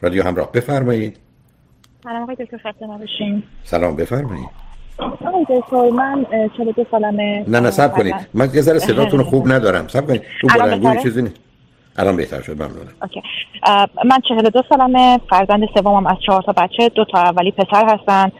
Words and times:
رادیو 0.00 0.24
همراه. 0.24 0.52
بفرمایید. 0.52 1.16
سلام 2.04 2.22
آقای 2.22 2.36
دکتر 2.36 2.56
خسته 2.56 2.86
نباشین. 2.86 3.42
سلام 3.64 3.96
بفرمایید. 3.96 4.48
آقای 4.98 5.46
دکتر 5.50 5.90
من 5.90 6.26
42 6.56 6.84
سالمه. 6.90 7.44
نه 7.48 7.60
نه 7.60 7.70
سب 7.70 7.92
کنید. 7.92 8.14
من 8.34 8.50
یه 8.54 8.60
ذره 8.60 8.78
صداتون 8.78 9.22
خوب 9.22 9.52
ندارم. 9.52 9.88
سب 9.88 10.06
کنید. 10.06 10.22
رو 10.40 10.48
بلندگوی 10.48 11.02
چیزی 11.02 11.22
نیست 11.22 11.36
الان 11.96 12.16
بهتر 12.16 12.42
شد. 12.42 12.52
ممنونم. 12.52 12.92
اوکی. 13.02 13.22
من 14.04 14.20
42 14.28 14.62
سالمه. 14.68 15.20
فرزند 15.30 15.60
سومم 15.74 16.06
از 16.06 16.16
چهار 16.26 16.42
تا 16.42 16.52
بچه. 16.52 16.88
دو 16.88 17.04
تا 17.04 17.18
اولی 17.18 17.50
پسر 17.50 17.98
هستن. 17.98 18.32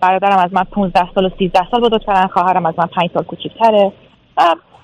برادرم 0.00 0.38
از 0.38 0.52
من 0.52 0.64
15 0.64 1.08
سال 1.14 1.26
و 1.26 1.30
13 1.38 1.60
سال 1.70 1.80
بزرگترن 1.80 2.26
خواهرم 2.26 2.66
از 2.66 2.74
من 2.78 2.86
5 2.86 3.10
سال 3.14 3.22
کوچیک‌تره. 3.22 3.92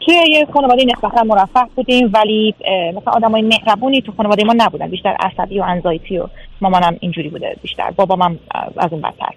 توی 0.00 0.14
یه 0.30 0.46
خانواده 0.54 0.84
نسبتا 0.84 1.22
مرفه 1.22 1.60
بودیم 1.76 2.10
ولی 2.14 2.54
مثلا 2.96 3.12
آدمای 3.12 3.42
مهربونی 3.42 4.02
تو 4.02 4.12
خانواده 4.12 4.44
ما 4.44 4.54
نبودن. 4.56 4.88
بیشتر 4.88 5.16
عصبی 5.20 5.60
و 5.60 5.62
انزایتی 5.62 6.18
و 6.18 6.26
مامانم 6.60 6.96
اینجوری 7.00 7.28
بوده 7.28 7.56
بیشتر 7.62 7.90
بابام 7.90 8.38
از 8.76 8.92
اون 8.92 9.02
بدتر. 9.02 9.34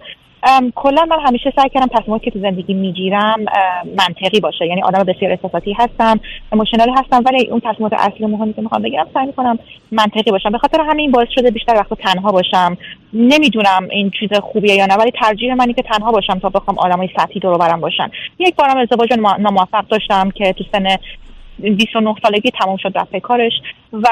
کلا 0.74 1.04
من 1.04 1.16
همیشه 1.26 1.52
سعی 1.56 1.68
کردم 1.68 1.86
تصمیماتی 1.86 2.24
که 2.24 2.30
تو 2.30 2.38
زندگی 2.38 2.74
می‌گیرم 2.74 3.44
منطقی 3.98 4.40
باشه. 4.40 4.66
یعنی 4.66 4.82
آدم 4.82 5.04
بسیار 5.04 5.32
احساساتی 5.32 5.72
هستم 5.72 6.20
اموشنال 6.52 6.90
هستم 6.90 7.22
ولی 7.26 7.46
اون 7.46 7.60
تصمیمات 7.64 7.92
اصلی 7.92 8.26
مهمی 8.26 8.52
که 8.52 8.62
می‌خوام 8.62 8.82
بگیرم 8.82 9.06
سعی 9.14 9.26
می‌کنم 9.26 9.58
منطقی 9.92 10.30
باشم. 10.30 10.50
به 10.50 10.58
خاطر 10.58 10.80
همین 10.80 11.10
باعث 11.10 11.28
شده 11.34 11.50
بیشتر 11.50 11.74
وقت 11.74 11.94
تنها 11.94 12.32
باشم. 12.32 12.76
نمی‌دونم 13.12 13.88
این 13.90 14.10
چیز 14.20 14.28
خوبیه 14.38 14.74
یا 14.74 14.86
نه 14.86 14.94
ولی 14.94 15.10
ترجیح 15.10 15.54
منی 15.54 15.74
که 15.74 15.82
تنها 15.82 16.12
باشم 16.12 16.38
تا 16.38 16.48
بخوام 16.48 16.78
آدمای 16.78 17.08
سطحی 17.16 17.40
دور 17.40 17.58
برم 17.58 17.80
باشن. 17.80 18.10
یک 18.38 18.56
بارم 18.56 18.76
ازدواج 18.76 19.12
ناموفق 19.38 19.86
داشتم 19.88 20.30
که 20.30 20.52
تو 20.52 20.64
سن 20.72 20.96
29 21.58 22.14
سالگی 22.22 22.50
تمام 22.50 22.76
شد 22.76 22.92
رفت 22.94 23.16
کارش 23.16 23.52
و 23.92 24.08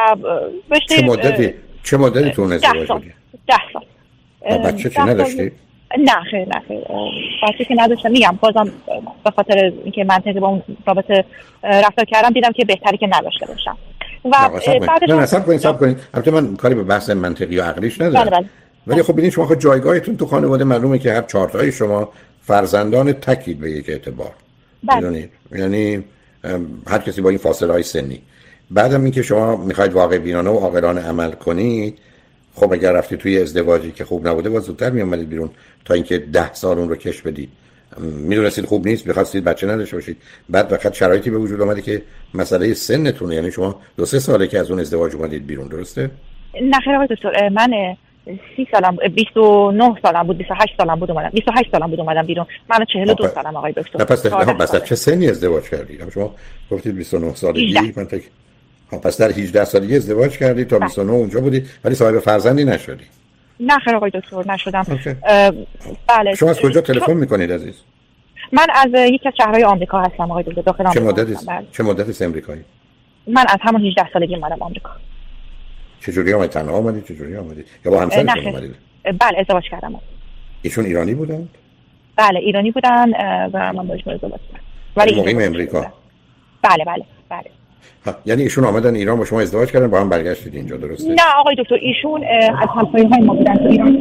چه 0.89 1.03
مدتی؟ 1.05 1.51
چه 1.85 1.97
مدتی 1.97 2.31
تو 2.31 2.43
ازدواج 2.43 2.89
بودی؟ 2.89 3.13
10 3.49 3.55
سال. 3.73 3.85
بچه 4.59 4.91
چی 4.91 5.01
نداشتی؟ 5.01 5.53
نه 5.99 6.23
خیلی 6.31 6.45
نه 6.45 6.63
بچه 7.49 7.65
که 7.65 7.75
نداشتم 7.79 8.11
میگم 8.11 8.39
بازم 8.41 8.73
به 9.25 9.31
خاطر 9.31 9.73
اینکه 9.85 10.05
منطقی 10.05 10.41
با 10.41 10.49
اون 10.49 10.63
رابطه 10.87 11.25
رفتار 11.63 12.05
کردم 12.05 12.31
دیدم 12.31 12.53
که 12.53 12.65
بهتری 12.65 12.97
که 12.97 13.09
نداشته 13.13 13.47
باشم. 13.47 13.77
و 14.25 14.31
بعدش 14.87 15.09
نه 15.09 15.15
نه 15.15 15.27
سب 15.27 15.47
کنید 15.47 15.59
سب 15.59 15.79
کنید. 15.79 15.99
البته 16.15 16.31
من 16.31 16.57
کاری 16.57 16.75
به 16.75 16.83
بحث 16.83 17.11
منطقی 17.11 17.59
و 17.59 17.63
عقلیش 17.63 18.01
ندارم. 18.01 18.25
بله 18.25 18.31
بله. 18.31 18.49
ولی 18.87 19.03
خب 19.03 19.13
ببینید 19.13 19.33
شما 19.33 19.47
خود 19.47 19.61
جایگاهتون 19.61 20.17
تو 20.17 20.27
خانواده 20.27 20.65
معلومه 20.65 20.99
که 20.99 21.13
هر 21.13 21.23
چهار 21.23 21.49
تای 21.49 21.73
شما 21.73 22.09
فرزندان 22.43 23.13
تکید 23.13 23.61
به 23.61 23.71
یک 23.71 23.89
اعتبار. 23.89 24.33
بله. 24.85 25.29
یعنی 25.53 26.05
هر 26.87 26.99
کسی 26.99 27.21
با 27.21 27.29
این 27.29 27.39
فاصله 27.39 27.73
های 27.73 27.83
سنی. 27.83 28.23
بعدم 28.71 29.03
اینکه 29.03 29.23
شما 29.23 29.57
می‌خواید 29.57 29.93
واقع 29.93 30.19
بینانه 30.19 30.51
و 30.51 30.59
عاقلانه 30.59 31.09
عمل 31.09 31.31
کنید 31.31 31.99
خب 32.55 32.73
اگر 32.73 32.93
رفتی 32.93 33.17
توی 33.17 33.39
ازدواجی 33.39 33.93
که 33.93 34.05
خوب 34.05 34.29
نبوده 34.29 34.51
باز 34.51 34.63
زودتر 34.63 34.91
میامدید 34.91 35.29
بیرون 35.29 35.51
تا 35.85 35.95
اینکه 35.95 36.19
ده 36.19 36.55
سال 36.55 36.79
اون 36.79 36.89
رو 36.89 36.97
کش 36.97 37.23
بدید 37.23 37.49
می‌دونستید 38.01 38.65
خوب 38.65 38.89
نیست 38.89 39.07
می‌خواستید 39.07 39.45
بچه 39.45 39.67
نداشته 39.67 39.97
باشید. 39.97 40.17
بعد 40.49 40.77
فقط 40.77 40.95
شرایطی 40.95 41.31
به 41.31 41.39
وجود 41.39 41.61
آمده 41.61 41.83
که 41.83 42.03
مسئله 42.35 42.75
سنتونه. 42.75 43.35
یعنی 43.35 43.51
شما 43.51 43.81
دو 43.97 44.05
سه 44.05 44.19
ساله 44.19 44.47
که 44.47 44.59
از 44.59 44.71
اون 44.71 44.81
ازدواج 44.81 45.15
اومدید 45.15 45.47
بیرون 45.47 45.69
درسته؟ 45.69 46.11
نه 46.63 46.81
خیر 46.85 46.95
آقای 46.95 47.07
دکتر 47.07 47.49
من 47.49 47.97
سی 48.57 48.69
سالم 48.73 48.97
29 49.15 49.95
سالم 50.03 50.23
بود 50.27 50.39
28 50.39 50.75
سالم 50.79 51.01
بود 51.01 51.11
اومدم. 51.11 51.31
28 51.35 51.71
سالم 51.73 51.91
بود 51.91 52.01
اومدم 52.01 52.27
بیرون. 52.27 52.47
من 52.71 52.85
42 52.93 53.29
سالم 53.29 53.57
آقای 53.57 53.73
دکتر. 53.73 53.99
نه 53.99 54.05
پس 54.05 54.27
پس 54.27 54.85
چه 54.85 54.95
سنی 54.95 55.29
ازدواج 55.29 55.69
کردید 55.69 56.11
شما 56.11 56.35
گفتید 56.71 56.97
29 56.97 57.35
سالگی 57.35 57.93
من 57.97 58.05
فکر 58.05 58.25
پس 58.99 59.21
در 59.21 59.31
18 59.31 59.65
سالگی 59.65 59.97
ازدواج 59.97 60.39
کردید 60.39 60.69
تا 60.69 60.79
29 60.79 61.11
بله. 61.11 61.21
اونجا 61.21 61.41
بودید 61.41 61.71
ولی 61.85 61.95
صاحب 61.95 62.19
فرزندی 62.19 62.65
نشدی. 62.65 63.05
نه 63.61 63.79
خیر 63.79 63.97
آقای 63.97 64.11
دکتر 64.15 64.53
نشدم. 64.53 64.83
بله. 66.09 66.35
شما 66.35 66.51
از 66.51 66.61
کجا 66.61 66.81
تلفن 66.81 67.13
می‌کنید 67.15 67.53
عزیز؟ 67.53 67.75
من 68.53 68.67
از 68.75 68.91
یکی 68.95 69.29
از 69.29 69.35
شهرهای 69.37 69.65
آمریکا 69.65 70.01
هستم 70.01 70.31
آقای 70.31 70.43
دکتر 70.43 70.63
داخل 70.63 70.93
چه 70.95 71.01
مدتی 71.01 71.47
بله. 71.47 71.67
چه 71.73 71.83
مدتی 71.83 72.11
است 72.11 72.23
امریکایی 72.23 72.65
من 73.27 73.45
از 73.49 73.59
همون 73.61 73.87
18 73.87 74.13
سالگی 74.13 74.35
اومدم 74.37 74.63
آمریکا. 74.63 74.91
چجوری 76.01 76.33
آمدید 76.33 76.51
تنها 76.51 76.77
آمدید 76.77 77.05
چجوری 77.05 77.37
آمدید 77.37 77.67
یا 77.85 77.91
با 77.93 78.01
همسرتون 78.01 78.47
اومدید 78.47 78.75
بله 79.05 79.39
ازدواج 79.39 79.65
کردم. 79.71 79.95
ایشون 80.63 80.85
ایرانی 80.85 81.15
بودن؟ 81.15 81.49
بله 82.17 82.39
ایرانی 82.39 82.71
بودن 82.71 83.11
و 83.53 83.73
من 83.73 83.87
باهاش 83.87 84.09
ازدواج 84.09 84.41
کردم. 84.53 84.65
ولی 84.97 85.21
مقیم 85.21 85.41
امریکا. 85.41 85.93
بله 86.63 86.85
بله 86.85 87.05
بله. 87.29 87.51
یعنی 88.27 88.43
ایشون 88.43 88.65
آمدن 88.65 88.95
ایران 88.95 89.19
با 89.19 89.25
شما 89.25 89.41
ازدواج 89.41 89.71
کردن 89.71 89.91
با 89.91 90.01
هم 90.01 90.09
برگشتید 90.09 90.55
اینجا 90.55 90.77
درسته؟ 90.77 91.09
نه 91.09 91.23
آقای 91.39 91.55
دکتر 91.59 91.75
ایشون 91.75 92.25
از 92.59 92.69
همسایه 92.77 93.09
های 93.09 93.21
ما 93.21 93.35
بودن 93.35 93.57
تو 93.57 93.69
ایران. 93.69 93.93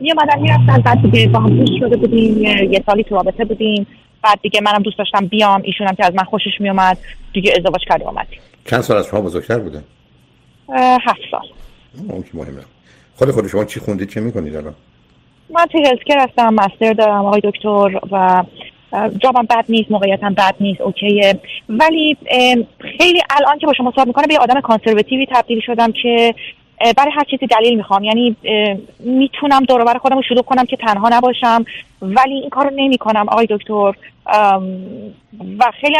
یه 0.00 0.14
مادر 0.14 0.36
می‌رفتن 0.36 0.82
بعد 0.84 1.02
دیگه 1.02 1.28
با 1.28 1.38
هم 1.38 1.64
شده 1.80 1.96
بودیم 1.96 2.38
یه 2.44 2.82
سالی 2.86 3.04
تو 3.04 3.14
رابطه 3.14 3.44
بودیم. 3.44 3.86
بعد 4.22 4.38
دیگه 4.42 4.60
منم 4.60 4.82
دوست 4.82 4.98
داشتم 4.98 5.26
بیام 5.26 5.62
ایشون 5.64 5.86
هم 5.86 5.94
که 5.94 6.06
از 6.06 6.14
من 6.14 6.24
خوشش 6.24 6.60
میومد 6.60 6.98
دیگه 7.32 7.52
ازدواج 7.56 7.80
کردیم 7.88 8.08
اومدیم. 8.08 8.38
چند 8.66 8.80
سال 8.80 8.96
از 8.96 9.06
شما 9.06 9.20
بزرگتر 9.20 9.58
بودن 9.58 9.82
هفت 10.78 11.20
سال. 11.30 11.46
اون 12.08 12.22
که 12.22 12.28
مهمه. 12.34 12.62
خود 13.16 13.30
خود 13.30 13.46
شما 13.46 13.64
چی 13.64 13.80
خوندید 13.80 14.08
چه 14.08 14.20
می‌کنید 14.20 14.56
الان؟ 14.56 14.74
من 15.50 15.66
تو 15.66 15.78
هلسکر 15.78 16.18
هستم 16.18 16.54
مستر 16.54 16.92
دارم 16.92 17.24
آقای 17.24 17.40
دکتر 17.44 18.00
و 18.12 18.44
جابم 19.18 19.46
بد 19.50 19.64
نیست 19.68 19.90
موقعیتم 19.90 20.34
بد 20.34 20.54
نیست 20.60 20.80
اوکیه. 20.80 21.40
ولی 21.68 22.16
خیلی 22.98 23.22
الان 23.30 23.58
که 23.58 23.66
با 23.66 23.72
شما 23.72 23.92
صحبت 23.96 24.06
می‌کنم 24.06 24.26
به 24.28 24.38
آدم 24.38 24.60
کانسرواتیوی 24.60 25.26
تبدیل 25.26 25.60
شدم 25.60 25.92
که 25.92 26.34
برای 26.96 27.12
هر 27.12 27.24
چیزی 27.24 27.46
دلیل 27.46 27.76
می‌خوام. 27.76 28.04
یعنی 28.04 28.36
می‌تونم 29.00 29.64
دور 29.64 29.98
خودم 29.98 30.16
رو 30.16 30.22
شروع 30.22 30.42
کنم 30.42 30.64
که 30.64 30.76
تنها 30.76 31.08
نباشم 31.08 31.64
ولی 32.02 32.34
این 32.34 32.50
کارو 32.50 32.70
نمی‌کنم 32.76 33.28
آقای 33.28 33.46
دکتر. 33.50 33.92
و 35.58 35.70
خیلی 35.80 35.96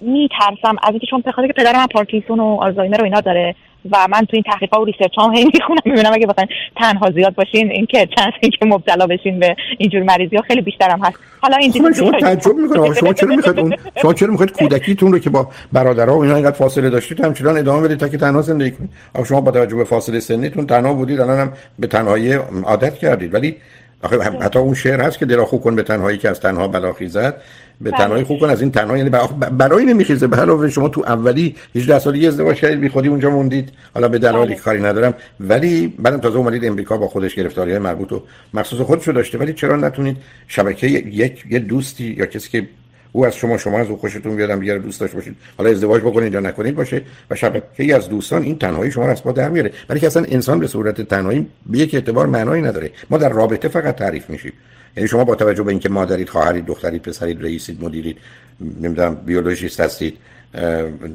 میترسم 0.00 0.76
از 0.82 0.90
اینکه 0.90 1.06
چون 1.06 1.22
بخاطر 1.26 1.46
که 1.46 1.52
پدرم 1.52 1.86
پارکینسون 1.86 2.40
و 2.40 2.56
آلزایمر 2.60 2.96
رو 2.96 3.04
اینا 3.04 3.20
داره 3.20 3.54
و 3.90 4.08
من 4.10 4.20
تو 4.20 4.30
این 4.32 4.42
تحقیقات 4.42 4.80
و 4.80 4.84
research 4.84 5.18
هم 5.18 5.34
هی 5.34 5.44
می‌خونم 5.44 5.80
می‌بینم 5.84 6.12
اگه 6.12 6.26
بخواین 6.26 6.48
تنها 6.76 7.10
زیاد 7.10 7.34
باشین 7.34 7.70
این 7.70 7.86
که 7.86 8.08
چند 8.16 8.32
که 8.58 8.66
مبتلا 8.66 9.06
بشین 9.06 9.38
به 9.38 9.56
اینجور 9.78 10.02
مریضی 10.02 10.36
ها 10.36 10.42
خیلی 10.42 10.60
بیشترم 10.60 11.00
هست. 11.04 11.18
حالا 11.40 11.56
این 11.56 11.72
خب 11.72 11.92
شما 11.92 12.10
تعجب 12.10 12.54
می‌کنم. 12.54 12.94
شما 12.94 13.12
چرا 13.12 13.36
می‌خواید 13.36 13.58
اون 13.58 13.76
شما 14.02 14.14
چرا 14.14 14.30
می‌خواید 14.30 14.52
کودکیتون 14.52 15.12
رو 15.12 15.18
که 15.18 15.30
با 15.30 15.48
برادرها 15.72 16.18
و 16.18 16.22
اینا 16.22 16.34
اینقدر 16.34 16.56
فاصله 16.56 16.90
داشتید 16.90 17.20
همچنان 17.20 17.56
ادامه 17.56 17.88
بدید 17.88 17.98
تا 17.98 18.08
که 18.08 18.18
تنها 18.18 18.42
زندگی 18.42 18.70
کنید؟ 18.70 18.90
شما 19.24 19.40
با 19.40 19.50
توجه 19.50 19.76
به 19.76 19.84
فاصله 19.84 20.20
سنیتون 20.20 20.66
تنها 20.66 20.94
بودید 20.94 21.20
الانم 21.20 21.52
به 21.78 21.86
تنهایی 21.86 22.32
عادت 22.64 22.98
کردید. 22.98 23.34
ولی 23.34 23.56
آخه 24.02 24.18
حتی 24.20 24.58
اون 24.58 24.74
شعر 24.74 25.00
هست 25.00 25.18
که 25.18 25.26
دلا 25.26 25.44
خو 25.44 25.62
کن 25.62 25.76
به 25.76 25.82
تنهایی 25.82 26.18
که 26.18 26.28
از 26.28 26.40
تن‌ها 26.40 26.68
بلا 26.68 27.08
خیزد. 27.08 27.42
به 27.82 27.90
بله. 27.90 28.00
تنهایی 28.00 28.24
خوب 28.24 28.40
کن 28.40 28.50
از 28.50 28.60
این 28.60 28.70
تنهایی 28.70 28.98
یعنی 28.98 29.10
برای 29.58 29.84
نمیخیزه. 29.84 30.26
به 30.26 30.36
علاوه 30.36 30.68
شما 30.68 30.88
تو 30.88 31.00
اولی 31.00 31.54
18 31.74 31.98
سالگی 31.98 32.26
ازدواج 32.26 32.56
کردید 32.56 32.80
بی 32.80 32.88
خودی 32.88 33.08
اونجا 33.08 33.30
موندید. 33.30 33.72
حالا 33.94 34.08
به 34.08 34.18
دلایلی 34.18 34.54
بله. 34.54 34.62
کاری 34.62 34.82
ندارم. 34.82 35.14
ولی 35.40 35.94
بعدم 35.98 36.18
تازه 36.18 36.36
اومدید 36.36 36.64
امریکا 36.64 36.96
با 36.96 37.08
خودش 37.08 37.34
گرفتاری 37.34 37.70
های 37.70 37.80
مربوط 37.80 38.12
و 38.12 38.22
مخصوص 38.54 38.80
خودشو 38.80 39.12
داشته. 39.12 39.38
ولی 39.38 39.52
چرا 39.52 39.76
نتونید 39.76 40.16
شبکه 40.48 40.86
یک 40.86 41.44
یه 41.50 41.58
دوستی 41.58 42.04
یا 42.18 42.26
کسی 42.26 42.50
که 42.50 42.68
او 43.12 43.26
از 43.26 43.36
شما 43.36 43.58
شما 43.58 43.78
از 43.78 43.88
او 43.88 43.96
خوشتون 43.96 44.36
بیاد 44.36 44.60
دیگه 44.60 44.78
دوست 44.78 45.00
داشته 45.00 45.16
باشید 45.16 45.36
حالا 45.58 45.70
ازدواج 45.70 46.02
بکنید 46.02 46.32
یا 46.32 46.40
نکنید 46.40 46.74
باشه. 46.74 47.02
و 47.30 47.34
شبکه 47.34 47.96
از 47.96 48.08
دوستان 48.08 48.42
این 48.42 48.58
تنهایی 48.58 48.90
شما 48.90 49.04
رو 49.06 49.10
از 49.10 49.22
در 49.22 49.48
میاره. 49.48 49.72
ولی 49.88 50.00
که 50.00 50.06
اصلا 50.06 50.24
انسان 50.28 50.60
به 50.60 50.66
صورت 50.66 51.00
تنهایی 51.00 51.46
به 51.66 51.78
یک 51.78 51.94
اعتبار 51.94 52.26
معنایی 52.26 52.62
نداره. 52.62 52.90
ما 53.10 53.18
در 53.18 53.28
رابطه 53.28 53.68
فقط 53.68 53.96
تعریف 53.96 54.30
میشیم. 54.30 54.52
یعنی 54.96 55.08
شما 55.08 55.24
با 55.24 55.34
توجه 55.34 55.62
به 55.62 55.70
اینکه 55.70 55.88
مادرید 55.88 56.28
خواهرید 56.28 56.66
دخترید 56.66 57.02
پسرید 57.02 57.42
رئیسید 57.42 57.84
مدیرید 57.84 58.18
نمی‌دونم 58.60 59.14
بیولوژیست 59.14 59.80
هستید 59.80 60.18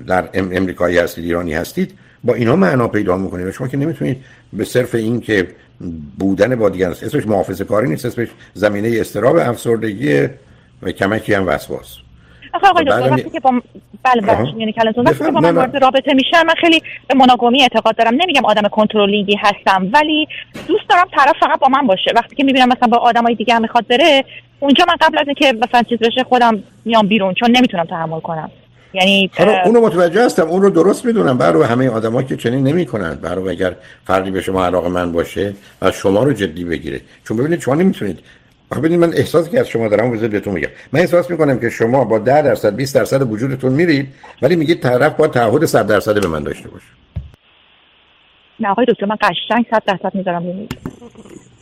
در 0.08 0.30
امریکایی 0.34 0.98
هستید 0.98 1.24
ایرانی 1.24 1.54
هستید 1.54 1.94
با 2.24 2.34
اینا 2.34 2.56
معنا 2.56 2.88
پیدا 2.88 3.18
می‌کنید 3.18 3.52
شما 3.52 3.68
که 3.68 3.78
نمی‌تونید 3.78 4.18
به 4.54 4.66
صرف 4.66 4.96
این 4.96 5.22
که 5.22 5.48
بودن 6.20 6.56
با 6.56 6.70
دیگران 6.70 6.92
اسمش 6.92 7.28
محافظه 7.28 7.64
کاری 7.64 7.90
نیست 7.90 8.06
اسمش 8.06 8.28
زمینه 8.54 8.98
استراب 9.00 9.36
افسردگی 9.36 10.30
و 10.82 10.92
کمکی 10.92 11.34
هم 11.34 11.48
وسواس. 11.48 12.07
آخه 12.54 12.68
آقای 12.68 12.84
دکتر 12.86 13.12
وقتی 13.12 13.30
که 13.30 13.40
با 13.40 13.62
بله 14.04 14.22
بله 14.22 14.48
یعنی 14.58 14.74
کلمتون 14.74 15.06
وقتی 15.06 15.26
که 15.26 15.32
با 15.32 15.40
من 15.40 15.56
وارد 15.56 15.78
رابطه 15.78 16.14
میشم 16.14 16.46
من 16.48 16.54
خیلی 16.62 16.82
به 17.08 17.16
مناگمی 17.16 17.62
اعتقاد 17.62 17.96
دارم. 17.96 18.14
نمیگم 18.14 18.46
آدم 18.46 18.68
کنترلینگی 18.68 19.36
هستم 19.36 19.90
ولی 19.94 20.28
دوست 20.68 20.90
دارم 20.90 21.06
طرف 21.12 21.36
فقط 21.40 21.60
با 21.60 21.68
من 21.68 21.88
باشه. 21.88 22.12
وقتی 22.16 22.36
که 22.36 22.44
می‌بینم 22.44 22.68
مثلا 22.68 22.88
با 22.88 22.98
آدمای 22.98 23.36
دیگه 23.36 23.54
هم 23.54 23.62
می‌خواد 23.62 23.88
بره 23.88 24.26
اونجا 24.60 24.86
من 24.88 24.96
قبل 25.02 25.20
از 25.20 25.28
اینکه 25.28 25.54
مثلا 25.68 25.84
چیز 25.84 26.00
بشه 26.00 26.24
خودم 26.24 26.64
میام 26.86 27.08
بیرون 27.08 27.34
چون 27.34 27.52
نمی‌تونم 27.52 27.84
تحمل 27.84 28.20
کنم. 28.20 28.52
یعنی 28.94 29.30
اونو 29.66 29.82
متوجه 29.82 30.26
هستم 30.26 30.48
اون 30.48 30.62
رو 30.62 30.70
درست 30.70 31.06
می‌دونم. 31.06 31.38
برای 31.38 31.64
همه 31.64 31.90
آدمایی 31.90 32.28
که 32.28 32.38
چنین 32.38 32.68
نمی‌کنن. 32.68 33.16
برای 33.16 33.50
اگر 33.50 33.76
فردی 34.06 34.32
به 34.32 34.42
شما 34.42 34.66
علاقه 34.66 34.90
من 34.90 35.12
باشه 35.12 35.54
و 35.82 35.92
شما 35.92 36.24
رو 36.24 36.34
جدی 36.34 36.64
بگیره. 36.64 37.02
چون 37.28 37.38
ببینید 37.38 37.62
شما 37.62 37.76
نمی‌تونید 37.76 38.20
آخه 38.72 38.82
ببینید 38.82 39.00
من 39.00 39.14
احساسی 39.14 39.50
که 39.52 39.60
از 39.60 39.68
شما 39.68 39.88
دارم 39.88 40.12
بذارید 40.12 40.32
بهتون 40.32 40.54
میگم. 40.54 40.70
من 40.92 41.00
احساس 41.00 41.32
می‌کنم 41.32 41.60
که 41.60 41.70
شما 41.70 42.04
با 42.04 42.20
10 42.20 42.42
درصد 42.42 42.76
20 42.76 42.96
درصد 42.96 43.32
وجودتون 43.32 43.72
میرید 43.72 44.08
ولی 44.42 44.56
میگید 44.56 44.82
طرف 44.82 45.16
با 45.16 45.28
تعهد 45.28 45.66
100 45.66 45.88
درصد 45.88 46.22
به 46.22 46.28
من 46.28 46.44
داشته 46.44 46.70
باشه. 46.70 46.86
نه 48.60 48.70
آقای 48.70 48.86
دکتر 48.86 49.06
من 49.06 49.18
قشنگ 49.22 49.66
100 49.72 49.84
درصد 49.88 50.16
می‌ذارم 50.16 50.48
رو 50.48 50.54
میز. 50.54 50.68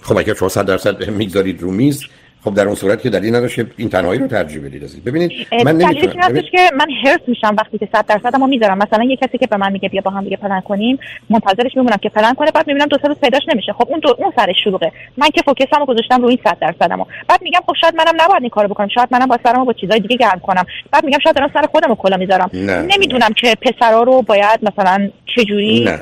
خب 0.02 0.18
اگر 0.18 0.34
شما 0.34 0.50
100 0.50 0.66
درصد 0.66 1.10
می‌گذارید 1.10 1.62
رو 1.62 1.72
میز 1.72 2.04
خب 2.46 2.54
در 2.54 2.66
اون 2.66 2.76
صورت 2.76 3.02
که 3.02 3.10
دلیل 3.10 3.36
نداشت 3.36 3.56
که 3.56 3.68
این 3.78 3.90
تنهایی 3.90 4.20
رو 4.20 4.28
ترجیح 4.28 4.66
بدید 4.66 5.04
ببینید 5.06 5.32
من 5.66 5.78
نمی‌تونم 5.78 6.30
ببین... 6.30 6.44
که 6.52 6.58
من 6.74 6.86
هرس 7.04 7.20
میشم 7.28 7.56
وقتی 7.58 7.78
که 7.78 7.90
100 7.94 8.06
درصدمو 8.06 8.48
می‌ذارم. 8.48 8.78
مثلا 8.78 9.04
یه 9.04 9.16
کسی 9.16 9.38
که 9.38 9.48
به 9.48 9.58
من 9.58 9.72
میگه 9.72 9.90
بیا 9.90 10.02
با 10.02 10.12
هم 10.12 10.24
دیگه 10.24 10.38
پلن 10.38 10.62
کنیم 10.62 11.00
منتظرش 11.30 11.72
میمونم 11.76 11.98
که 11.98 12.10
پلن 12.10 12.34
کنه 12.34 12.52
بعد 12.52 12.68
می‌بینم 12.68 12.86
دو 12.86 12.98
سه 13.02 13.08
روز 13.08 13.18
پیداش 13.18 13.42
نمیشه. 13.48 13.74
خب 13.74 13.88
اون 13.90 14.00
دو... 14.00 14.16
اون 14.20 14.34
سرش 14.36 14.56
شلوغه. 14.64 14.92
من 15.18 15.30
که 15.30 15.42
فوکسمو 15.46 15.86
گذاشتم 15.86 16.22
روی 16.22 16.30
این 16.30 16.40
100 16.44 16.58
درصدمو 16.60 17.06
بعد 17.28 17.42
میگم 17.42 17.60
خب 17.68 17.74
شاید 17.82 17.96
منم 17.96 18.14
نباید 18.22 18.42
این 18.42 18.50
کارو 18.50 18.68
بکنم. 18.68 18.88
شاید 18.88 19.10
منم 19.12 19.28
با 19.28 19.40
سرمو 19.44 19.66
با 19.66 19.74
چیزای 19.74 20.00
دیگه 20.00 20.16
گرم 20.16 20.40
کنم. 20.40 20.66
بعد 20.92 21.06
میگم 21.06 21.20
شاید 21.24 21.36
دارم 21.36 21.52
سر 21.54 21.66
خودمو 21.72 21.96
کلا 21.96 22.18
می‌ذارم. 22.18 22.50
نمی‌دونم 22.94 23.34
که 23.36 23.56
پسرا 23.62 24.04
رو 24.04 24.22
باید 24.22 24.60
مثلا 24.62 25.10
چجوری 25.36 25.84
نه 25.84 26.00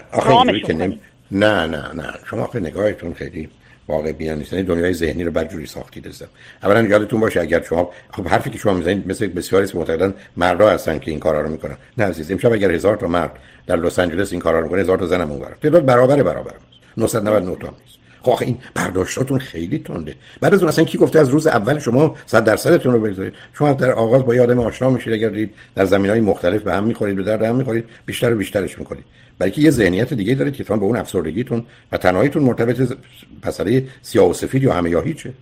نه 1.31 1.65
نه 1.65 1.93
نه. 1.95 2.13
شما 2.29 2.43
آخه 2.43 2.59
نگاهتون 2.59 3.13
خیلی 3.13 3.49
واقع 3.87 4.11
بیان 4.11 4.37
نیست. 4.37 4.53
یعنی 4.53 4.65
دنیای 4.65 4.93
ذهنی 4.93 5.23
رو 5.23 5.31
بدجوری 5.31 5.65
ساختید 5.65 6.07
ازم 6.07 6.27
اولا 6.63 6.81
یادتون 6.81 7.19
باشه 7.19 7.41
اگر 7.41 7.61
شما 7.61 7.91
خب 8.11 8.27
حرفی 8.27 8.49
که 8.49 8.57
شما 8.57 8.73
می‌زنید 8.73 9.07
مثل 9.07 9.27
بسیاری 9.27 9.63
از 9.63 9.75
معتقدان 9.75 10.13
مردا 10.37 10.69
هستن 10.69 10.99
که 10.99 11.11
این 11.11 11.19
کارا 11.19 11.41
رو 11.41 11.49
می‌کنن. 11.49 11.77
نه 11.97 12.05
عزیز 12.05 12.31
امشب 12.31 12.53
اگر 12.53 12.71
هزار 12.71 12.95
تا 12.95 13.07
مرد 13.07 13.31
در 13.67 13.75
لس 13.75 13.99
آنجلس 13.99 14.31
این 14.31 14.41
کارا 14.41 14.59
رو 14.59 14.65
می‌کنه 14.65 14.81
هزار 14.81 14.97
تا 14.97 15.05
زنم 15.05 15.31
اونور 15.31 15.55
تعداد 15.61 15.85
برابر 15.85 16.23
برابر. 16.23 16.53
999 16.97 17.55
تا 17.55 17.67
نیست. 17.67 18.02
خب 18.23 18.43
این 18.43 18.57
برداشتاتون 18.73 19.39
خیلی 19.39 19.79
تنده. 19.79 20.15
بعد 20.41 20.53
از 20.53 20.59
اون 20.59 20.69
اصلا 20.69 20.85
کی 20.85 20.97
گفته 20.97 21.19
از 21.19 21.29
روز 21.29 21.47
اول 21.47 21.79
شما 21.79 22.15
100 22.25 22.43
درصدتون 22.43 22.93
رو 22.93 22.99
بگذارید؟ 22.99 23.33
شما 23.53 23.73
در 23.73 23.91
آغاز 23.91 24.25
با 24.25 24.33
آدم 24.33 24.59
آشنا 24.59 24.89
میشید 24.89 25.13
اگر 25.13 25.29
دید 25.29 25.53
در 25.75 25.85
زمینهای 25.85 26.21
مختلف 26.21 26.61
به 26.61 26.73
هم 26.73 26.83
می‌خورید 26.83 27.15
به 27.15 27.23
درد 27.23 27.41
هم 27.41 27.55
می‌خورید 27.55 27.85
بیشتر 28.05 28.33
و 28.33 28.37
بیشترش 28.37 28.79
می‌کنید. 28.79 29.03
بلکه 29.39 29.61
یه 29.61 29.69
ذهنیت 29.69 30.13
دیگه 30.13 30.35
دارید 30.35 30.53
که 30.53 30.63
به 30.63 30.73
اون 30.73 30.97
افسردگیتون 30.97 31.65
و 31.91 31.97
تنهاییتون 31.97 32.43
مرتبط 32.43 32.97
مسئله 33.45 33.87
سیاه 34.01 34.29
و 34.29 34.33
سفید 34.33 34.63
یا 34.63 34.73
همه 34.73 34.89
یا 34.89 35.01
هیچه. 35.01 35.33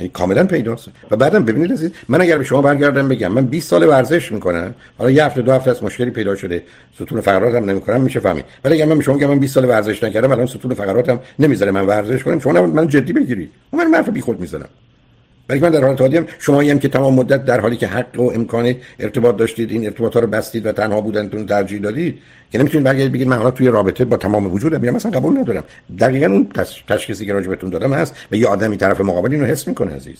یعنی 0.00 0.10
کاملا 0.14 0.44
پیداست. 0.44 0.88
و 1.10 1.16
بعدم 1.16 1.44
ببینید 1.44 1.72
عزیز 1.72 1.90
من 2.08 2.20
اگر 2.20 2.38
به 2.38 2.44
شما 2.44 2.62
برگردم 2.62 3.08
بگم 3.08 3.32
من 3.32 3.46
20 3.46 3.68
سال 3.68 3.88
ورزش 3.88 4.32
می‌کنم 4.32 4.74
حالا 4.98 5.10
یه 5.10 5.24
هفته 5.24 5.42
دو 5.42 5.52
هفته 5.52 5.70
از 5.70 5.84
مشکلی 5.84 6.10
پیدا 6.10 6.36
شده 6.36 6.62
ستون 6.94 7.20
فقراتم 7.20 7.70
نمی‌کنم 7.70 8.00
میشه 8.00 8.20
فهمید. 8.20 8.44
ولی 8.64 8.74
اگر 8.74 8.84
من 8.84 8.98
به 8.98 9.04
شما 9.04 9.16
بگم 9.16 9.26
من 9.26 9.38
20 9.38 9.54
سال 9.54 9.64
ورزش 9.64 10.02
نکردم 10.04 10.32
الان 10.32 10.46
ستون 10.46 10.74
فقراتم 10.74 11.20
نمی‌ذاره 11.38 11.70
من 11.70 11.86
ورزش 11.86 12.22
کنم 12.22 12.38
شما 12.38 12.66
من 12.66 12.88
جدی 12.88 13.12
بگیرید. 13.12 13.50
من 13.72 13.94
حرف 13.94 14.08
بیخود 14.08 14.40
می‌زنم. 14.40 14.68
ولی 15.50 15.60
من 15.60 15.70
در 15.70 15.84
حال 15.84 16.16
هم 16.16 16.26
شما 16.38 16.60
هم 16.60 16.78
که 16.78 16.88
تمام 16.88 17.14
مدت 17.14 17.44
در 17.44 17.60
حالی 17.60 17.76
که 17.76 17.86
حق 17.86 18.20
و 18.20 18.30
امکان 18.34 18.74
ارتباط 18.98 19.36
داشتید 19.36 19.70
این 19.70 19.84
ارتباط 19.84 20.14
ها 20.14 20.20
رو 20.20 20.26
بستید 20.26 20.66
و 20.66 20.72
تنها 20.72 21.00
بودنتون 21.00 21.46
ترجیح 21.46 21.80
دادید 21.80 22.18
که 22.52 22.58
نمی‌تونید 22.58 22.84
برگردید 22.84 23.12
بگید 23.12 23.28
من 23.28 23.36
حالا 23.36 23.50
توی 23.50 23.68
رابطه 23.68 24.04
با 24.04 24.16
تمام 24.16 24.52
وجودم 24.52 24.80
میگم 24.80 24.94
مثلا 24.94 25.12
قبول 25.12 25.38
ندارم. 25.38 25.64
دقیقا 25.98 26.26
اون 26.26 26.48
تشخیصی 26.88 27.26
که 27.26 27.32
راجبتون 27.32 27.70
دادم 27.70 27.92
هست 27.92 28.14
و 28.32 28.36
یه 28.36 28.46
آدمی 28.46 28.76
طرف 28.76 29.00
مقابل 29.00 29.32
اینو 29.32 29.44
حس 29.44 29.68
می‌کنه 29.68 29.96
عزیز. 29.96 30.18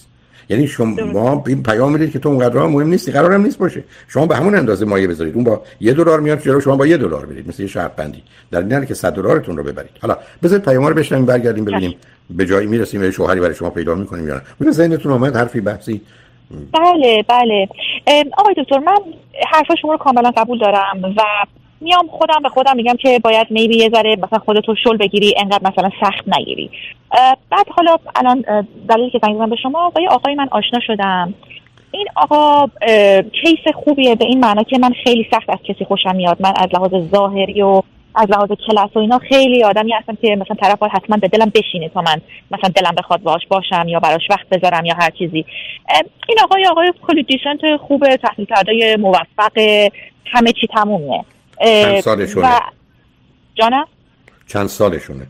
یعنی 0.50 0.66
شما 0.66 1.44
این 1.46 1.62
پیام 1.62 1.92
می‌دید 1.92 2.12
که 2.12 2.18
تو 2.18 2.28
اونقدر 2.28 2.58
مهم 2.58 2.88
نیستی 2.88 3.12
قرارم 3.12 3.42
نیست 3.42 3.58
باشه. 3.58 3.84
شما 4.08 4.26
به 4.26 4.36
همون 4.36 4.54
اندازه 4.54 4.84
مایه 4.84 5.06
بذارید. 5.06 5.34
اون 5.34 5.44
با 5.44 5.62
یه 5.80 5.92
دلار 5.92 6.20
میاد 6.20 6.40
جلو 6.40 6.60
شما 6.60 6.76
با 6.76 6.86
یه 6.86 6.96
دلار 6.96 7.26
بدید 7.26 7.48
مثل 7.48 7.62
یه 7.62 7.68
شرط 7.68 7.92
بندی. 7.96 8.22
در 8.50 8.60
این 8.60 8.84
که 8.84 8.94
100 8.94 9.12
دلارتون 9.12 9.56
رو 9.56 9.62
ببرید. 9.62 9.90
حالا 10.02 10.16
بذارید 10.42 10.64
پیام 10.64 10.86
رو 10.86 10.94
بشنویم 10.94 11.26
برگردیم 11.26 11.64
ببینیم 11.64 11.94
به 12.30 12.46
جایی 12.46 12.66
می‌رسیم 12.66 13.04
یه 13.04 13.10
شوهری 13.10 13.40
برای 13.40 13.54
شما 13.54 13.70
پیدا 13.70 13.94
می‌کنیم 13.94 14.28
یا 14.28 14.34
نه. 14.34 14.42
ببین 14.60 14.72
ذهنتون 14.72 15.12
اومد 15.12 15.36
حرفی 15.36 15.60
بحثی. 15.60 16.00
بله 16.72 17.24
بله. 17.28 17.68
آقای 18.38 18.54
دکتر 18.58 18.78
من 18.78 18.98
حرف 19.48 19.66
شما 19.82 19.92
رو 19.92 19.98
کاملا 19.98 20.30
قبول 20.30 20.58
دارم 20.58 21.04
و 21.16 21.20
میام 21.80 22.06
خودم 22.06 22.42
به 22.42 22.48
خودم 22.48 22.76
میگم 22.76 22.94
که 22.94 23.18
باید 23.18 23.46
میبی 23.50 23.76
یه 23.76 23.88
ذره 23.88 24.16
مثلا 24.16 24.38
خودتو 24.38 24.74
شل 24.84 24.96
بگیری 24.96 25.34
انقدر 25.36 25.70
مثلا 25.70 25.90
سخت 26.00 26.38
نگیری. 26.38 26.70
بعد 27.50 27.68
حالا 27.68 27.96
الان 28.16 28.66
دلیلی 28.88 29.10
که 29.10 29.20
زنگ 29.22 29.48
به 29.48 29.56
شما 29.56 29.90
با 29.90 30.00
یه 30.00 30.08
آقای 30.08 30.34
من 30.34 30.48
آشنا 30.50 30.80
شدم. 30.86 31.34
این 31.90 32.06
آقا 32.16 32.66
کیس 33.42 33.74
خوبیه 33.74 34.14
به 34.14 34.24
این 34.24 34.40
معنا 34.40 34.62
که 34.62 34.78
من 34.78 34.92
خیلی 35.04 35.26
سخت 35.30 35.50
از 35.50 35.58
کسی 35.64 35.84
خوشم 35.84 36.16
میاد. 36.16 36.36
من 36.40 36.52
از 36.56 36.68
لحاظ 36.74 37.10
ظاهری 37.10 37.62
و 37.62 37.82
از 38.14 38.30
لحاظ 38.30 38.48
کلاس 38.66 38.90
و 38.94 38.98
اینا 38.98 39.18
خیلی 39.18 39.64
آدمی 39.64 39.92
هستم 39.92 40.18
که 40.22 40.36
مثلا 40.36 40.56
طرف 40.60 40.82
حتما 40.82 41.16
به 41.16 41.28
دلم 41.28 41.52
بشینه 41.54 41.88
تا 41.88 42.00
من 42.00 42.20
مثلا 42.50 42.70
دلم 42.76 42.94
بخواد 42.98 43.22
باش 43.22 43.46
باشم 43.48 43.88
یا 43.88 44.00
براش 44.00 44.22
وقت 44.30 44.48
بذارم 44.48 44.84
یا 44.84 44.94
هر 44.94 45.10
چیزی. 45.10 45.44
این 46.28 46.38
آقای 46.44 46.66
آقای 46.66 46.92
کلی 47.06 47.22
دیسنت 47.22 47.76
خوبه 47.76 48.16
تحلیل 48.16 48.46
کرده 48.46 48.96
موفق 48.96 49.58
همه 50.26 50.52
چی 50.52 50.66
تمومه. 50.66 51.24
چند 51.60 52.00
سالشونه؟ 52.00 52.56
و... 52.56 52.60
جانم؟ 53.54 53.84
چند 54.46 54.66
سالشونه؟ 54.66 55.26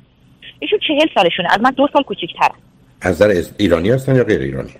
ایشون 0.58 0.78
چهل 0.88 1.06
سالشونه. 1.14 1.48
از 1.52 1.60
من 1.60 1.70
دو 1.70 1.88
سال 1.92 2.02
کوچیک‌ترن. 2.02 2.54
از 3.00 3.22
نظر 3.22 3.42
ایرانی 3.58 3.90
هستن 3.90 4.16
یا 4.16 4.24
غیر 4.24 4.40
ایرانی؟ 4.40 4.70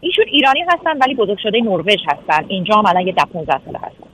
ایشون 0.00 0.24
ایرانی 0.28 0.60
هستن 0.68 0.98
ولی 0.98 1.14
بزرگ 1.14 1.38
شده 1.42 1.60
نروژ 1.60 1.86
هستن. 2.06 2.44
اینجا 2.48 2.74
هم 2.74 2.86
الان 2.86 3.06
یه 3.06 3.12
ده 3.12 3.24
15 3.24 3.60
ساله 3.64 3.78
هستن. 3.78 4.06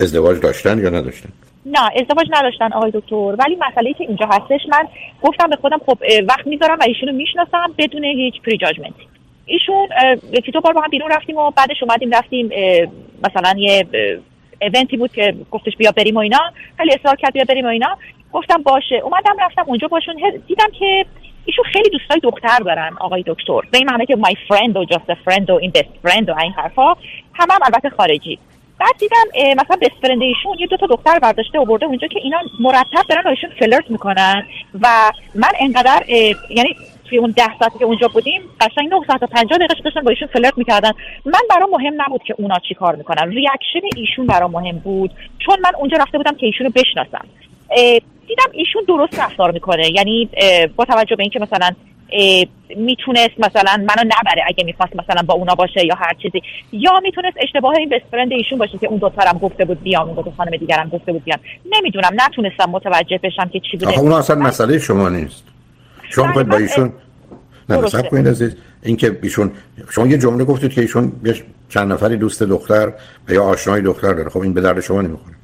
ازدواج 0.00 0.40
داشتن 0.40 0.78
یا 0.78 0.90
نداشتن؟ 0.90 1.28
نه 1.66 1.78
ازدواج 1.96 2.26
نداشتن 2.30 2.72
آقای 2.72 2.90
دکتر. 2.90 3.14
ولی 3.14 3.56
مسئله 3.70 3.92
که 3.92 4.04
اینجا 4.04 4.26
هستش 4.26 4.60
من 4.68 4.88
گفتم 5.22 5.50
به 5.50 5.56
خودم 5.56 5.80
خب 5.86 5.98
وقت 6.28 6.46
می‌ذارم 6.46 6.78
و 6.78 6.82
ایشونو 6.82 7.12
می‌شناسم 7.12 7.74
بدون 7.78 8.04
هیچ 8.04 8.34
پری 8.42 8.56
جاجمنت 8.56 8.94
ایشون 9.46 9.88
یکی 10.32 10.52
دو 10.52 10.60
بار 10.60 10.72
با 10.72 10.80
هم 10.80 10.90
بیرون 10.90 11.10
رفتیم 11.10 11.36
و 11.36 11.50
بعدش 11.50 11.82
اومدیم 11.82 12.10
رفتیم 12.10 12.46
مثلا 13.24 13.54
یه 13.58 13.86
ایونتی 14.60 14.96
بود 14.96 15.12
که 15.12 15.34
گفتش 15.50 15.76
بیا 15.76 15.92
بریم 15.92 16.16
و 16.16 16.18
اینا. 16.18 16.40
خیلی 16.76 16.92
اصرار 16.94 17.16
کرد 17.16 17.32
بیا 17.32 17.44
بریم 17.48 17.64
و 17.64 17.68
اینا. 17.68 17.96
گفتم 18.32 18.62
باشه. 18.62 18.94
اومدم 18.94 19.36
رفتم 19.40 19.64
اونجا 19.66 19.88
باشون. 19.88 20.14
دیدم 20.46 20.70
که 20.78 21.06
ایشون 21.44 21.64
خیلی 21.64 21.90
دوستای 21.90 22.20
دختر 22.20 22.58
دارن 22.58 22.96
آقای 23.00 23.24
دکتر. 23.26 23.60
به 23.70 23.78
این 23.78 23.90
معنی 23.90 24.06
که 24.06 24.16
مای 24.16 24.36
فرند 24.48 24.76
و 24.76 24.84
جاست 24.84 25.14
فرند 25.14 25.50
و 25.50 25.54
این 25.54 25.70
بست 25.70 25.88
فرند 26.02 26.28
و 26.28 26.38
این 26.42 26.52
حرفا 26.52 26.88
هم, 27.34 27.48
هم 27.50 27.58
البته 27.62 27.90
خارجی. 27.90 28.38
بعد 28.78 28.94
دیدم 28.98 29.52
مثلا 29.62 29.76
بست 29.82 29.94
فرند 30.02 30.22
ایشون 30.22 30.56
یه 30.58 30.66
دو 30.66 30.76
تا 30.76 30.86
دختر 30.86 31.18
برداشته 31.18 31.58
و 31.58 31.64
برده 31.64 31.86
اونجا 31.86 32.06
که 32.06 32.18
اینا 32.22 32.38
مرتب 32.60 33.02
دارن 33.08 33.26
ایشون 33.26 33.50
فلرت 33.58 33.90
می‌کنن. 33.90 34.46
و 34.80 35.12
من 35.34 35.52
انقدر 35.60 36.04
یعنی 36.50 36.76
توی 37.08 37.18
اون 37.18 37.34
ده 37.36 37.58
ساعتی 37.58 37.78
که 37.78 37.84
اونجا 37.84 38.08
بودیم 38.08 38.40
قشنگ 38.60 38.88
9 38.88 39.00
ساعت 39.06 39.22
و 39.22 39.26
50 39.26 39.58
دقیقه 39.58 39.74
داشتن 39.84 40.00
با 40.00 40.10
ایشون 40.10 40.28
flirt 40.28 40.58
می‌کردن. 40.58 40.90
من 41.24 41.40
برام 41.50 41.70
مهم 41.70 42.02
نبود 42.06 42.22
که 42.22 42.34
اونا 42.38 42.58
چی 42.68 42.74
کار 42.74 42.96
می‌کنن. 42.96 43.30
reaction 43.30 43.80
ایشون 43.96 44.26
برام 44.26 44.50
مهم 44.50 44.78
بود. 44.78 45.10
چون 45.46 45.56
من 45.64 45.70
اونجا 45.78 45.96
رفته 45.96 46.18
بودم 46.18 46.34
که 46.34 46.46
ایشونو 46.46 46.70
بشناسم. 46.70 47.26
دیدم 48.28 48.50
ایشون 48.52 48.82
درست 48.88 49.20
رفتار 49.20 49.50
می‌کنه. 49.50 49.90
یعنی 49.94 50.28
با 50.76 50.84
توجه 50.84 51.16
به 51.16 51.22
اینکه 51.22 51.40
مثلا 51.40 51.70
می‌تونست 52.76 53.30
مثلا 53.38 53.76
منو 53.76 54.04
نبره 54.04 54.44
اگه 54.46 54.64
می‌خواست 54.64 54.92
مثلا 54.96 55.22
با 55.22 55.34
اونا 55.34 55.54
باشه 55.54 55.86
یا 55.86 55.94
هر 55.94 56.12
چیزی. 56.22 56.42
یا 56.72 57.00
می‌تونست 57.02 57.36
اشتباه 57.40 57.74
این 57.76 57.88
best 57.88 58.04
friend 58.10 58.32
ایشون 58.32 58.58
باشه 58.58 58.78
که 58.78 58.86
اون 58.86 58.98
دوتارم 58.98 59.38
گفته 59.38 59.64
بود 59.64 59.82
بیام 59.82 60.08
اون 60.08 60.22
دو 60.22 60.32
خانم 60.36 60.56
دیگرم 60.56 60.88
گفته 60.88 61.12
بود 61.12 61.24
بیام. 61.24 61.38
نمی‌دونم. 61.72 62.10
نتونستم 62.26 62.70
متوجه 62.70 63.20
بشم 63.22 63.48
که 63.52 63.60
چی 63.70 63.76
بوده. 63.76 63.98
اونا 63.98 64.18
اصلا 64.18 64.36
مسئله 64.36 64.78
شما 64.78 65.08
نیست. 65.08 65.45
شما 66.10 66.32
باید 66.32 66.48
با 66.48 66.56
ایشون 66.56 66.92
نه 67.68 67.76
نصب 67.76 68.08
کنید 68.08 68.28
عزیز. 68.28 68.56
اینکه 68.82 69.18
ایشون 69.22 69.50
شما 69.90 70.06
یه 70.06 70.18
جمله 70.18 70.44
گفتید 70.44 70.72
که 70.72 70.80
ایشون 70.80 71.12
چند 71.68 71.92
نفری 71.92 72.16
دوست 72.16 72.42
دختر 72.42 72.92
و 73.28 73.32
یا 73.32 73.44
آشنای 73.44 73.80
دختر 73.80 74.12
داره. 74.12 74.30
خب 74.30 74.40
این 74.40 74.54
به 74.54 74.60
درد 74.60 74.80
شما 74.80 75.02
نمی‌خوره. 75.02 75.36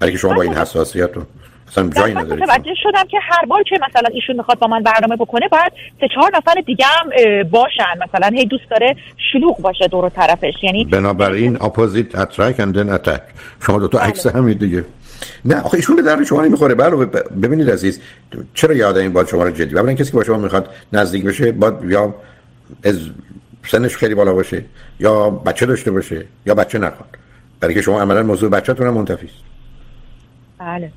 برای 0.00 0.12
که 0.12 0.18
شما 0.18 0.34
با 0.34 0.42
این 0.42 0.54
حساسیت 0.54 1.10
رو 1.14 1.22
اصلا 1.68 1.88
جایی 1.88 2.14
ندارید. 2.14 2.44
متوجه 2.44 2.74
شدم 2.82 3.04
که 3.10 3.18
هر 3.22 3.46
بار 3.46 3.62
که 3.62 3.78
مثلا 3.90 4.08
ایشون 4.12 4.36
می‌خواد 4.36 4.58
با 4.58 4.66
من 4.66 4.82
برنامه 4.82 5.16
بکنه 5.16 5.48
باید 5.48 5.72
سه 6.00 6.08
چهار 6.14 6.30
نفر 6.36 6.54
دیگه 6.66 6.84
هم 6.84 7.10
باشن. 7.42 7.84
مثلا 8.08 8.36
هی 8.36 8.46
دوست 8.46 8.70
داره 8.70 8.96
شلوغ 9.32 9.60
باشه 9.60 9.88
دور 9.88 10.04
و 10.04 10.08
طرفش. 10.08 10.54
یعنی 10.62 10.84
بنابراین 10.84 11.56
اپوزیت 11.62 12.18
اترک 12.18 12.60
اند 12.60 12.78
اتک 12.78 13.22
شما 13.66 13.78
دو 13.78 13.88
تا 13.88 13.98
عکس 13.98 14.26
همین 14.26 14.58
دیگه. 14.58 14.84
نه 15.44 15.60
آخه 15.60 15.74
ایشون 15.74 15.96
به 15.96 16.02
درد 16.02 16.24
شما 16.24 16.42
نمی‌خوره. 16.44 16.74
بله 16.74 16.96
ببینید 17.42 17.70
عزیز 17.70 18.00
چرا 18.54 18.74
یاد 18.74 18.96
این 18.96 19.12
باید 19.12 19.28
شما 19.28 19.42
رو 19.42 19.50
جدی؟ 19.50 19.74
ببینید 19.74 19.98
کسی 19.98 20.10
که 20.10 20.16
با 20.16 20.24
شما 20.24 20.38
می‌خواد 20.38 20.68
نزدیک 20.92 21.24
بشه 21.24 21.52
باید 21.52 21.74
یا 21.84 22.14
از 22.84 22.98
سنش 23.66 23.96
خیلی 23.96 24.14
بالا 24.14 24.32
باشه 24.32 24.64
یا 25.00 25.30
بچه 25.30 25.66
داشته 25.66 25.90
باشه 25.90 26.24
یا 26.46 26.54
بچه 26.54 26.78
نخواد. 26.78 27.08
برای 27.60 27.74
که 27.74 27.82
شما 27.82 28.00
عملا 28.00 28.22
موضوع 28.22 28.50
بچه‌تون 28.50 28.86
هم 28.86 28.94
منتفی 28.94 29.26
است. 29.26 29.36
بله. 30.58 30.92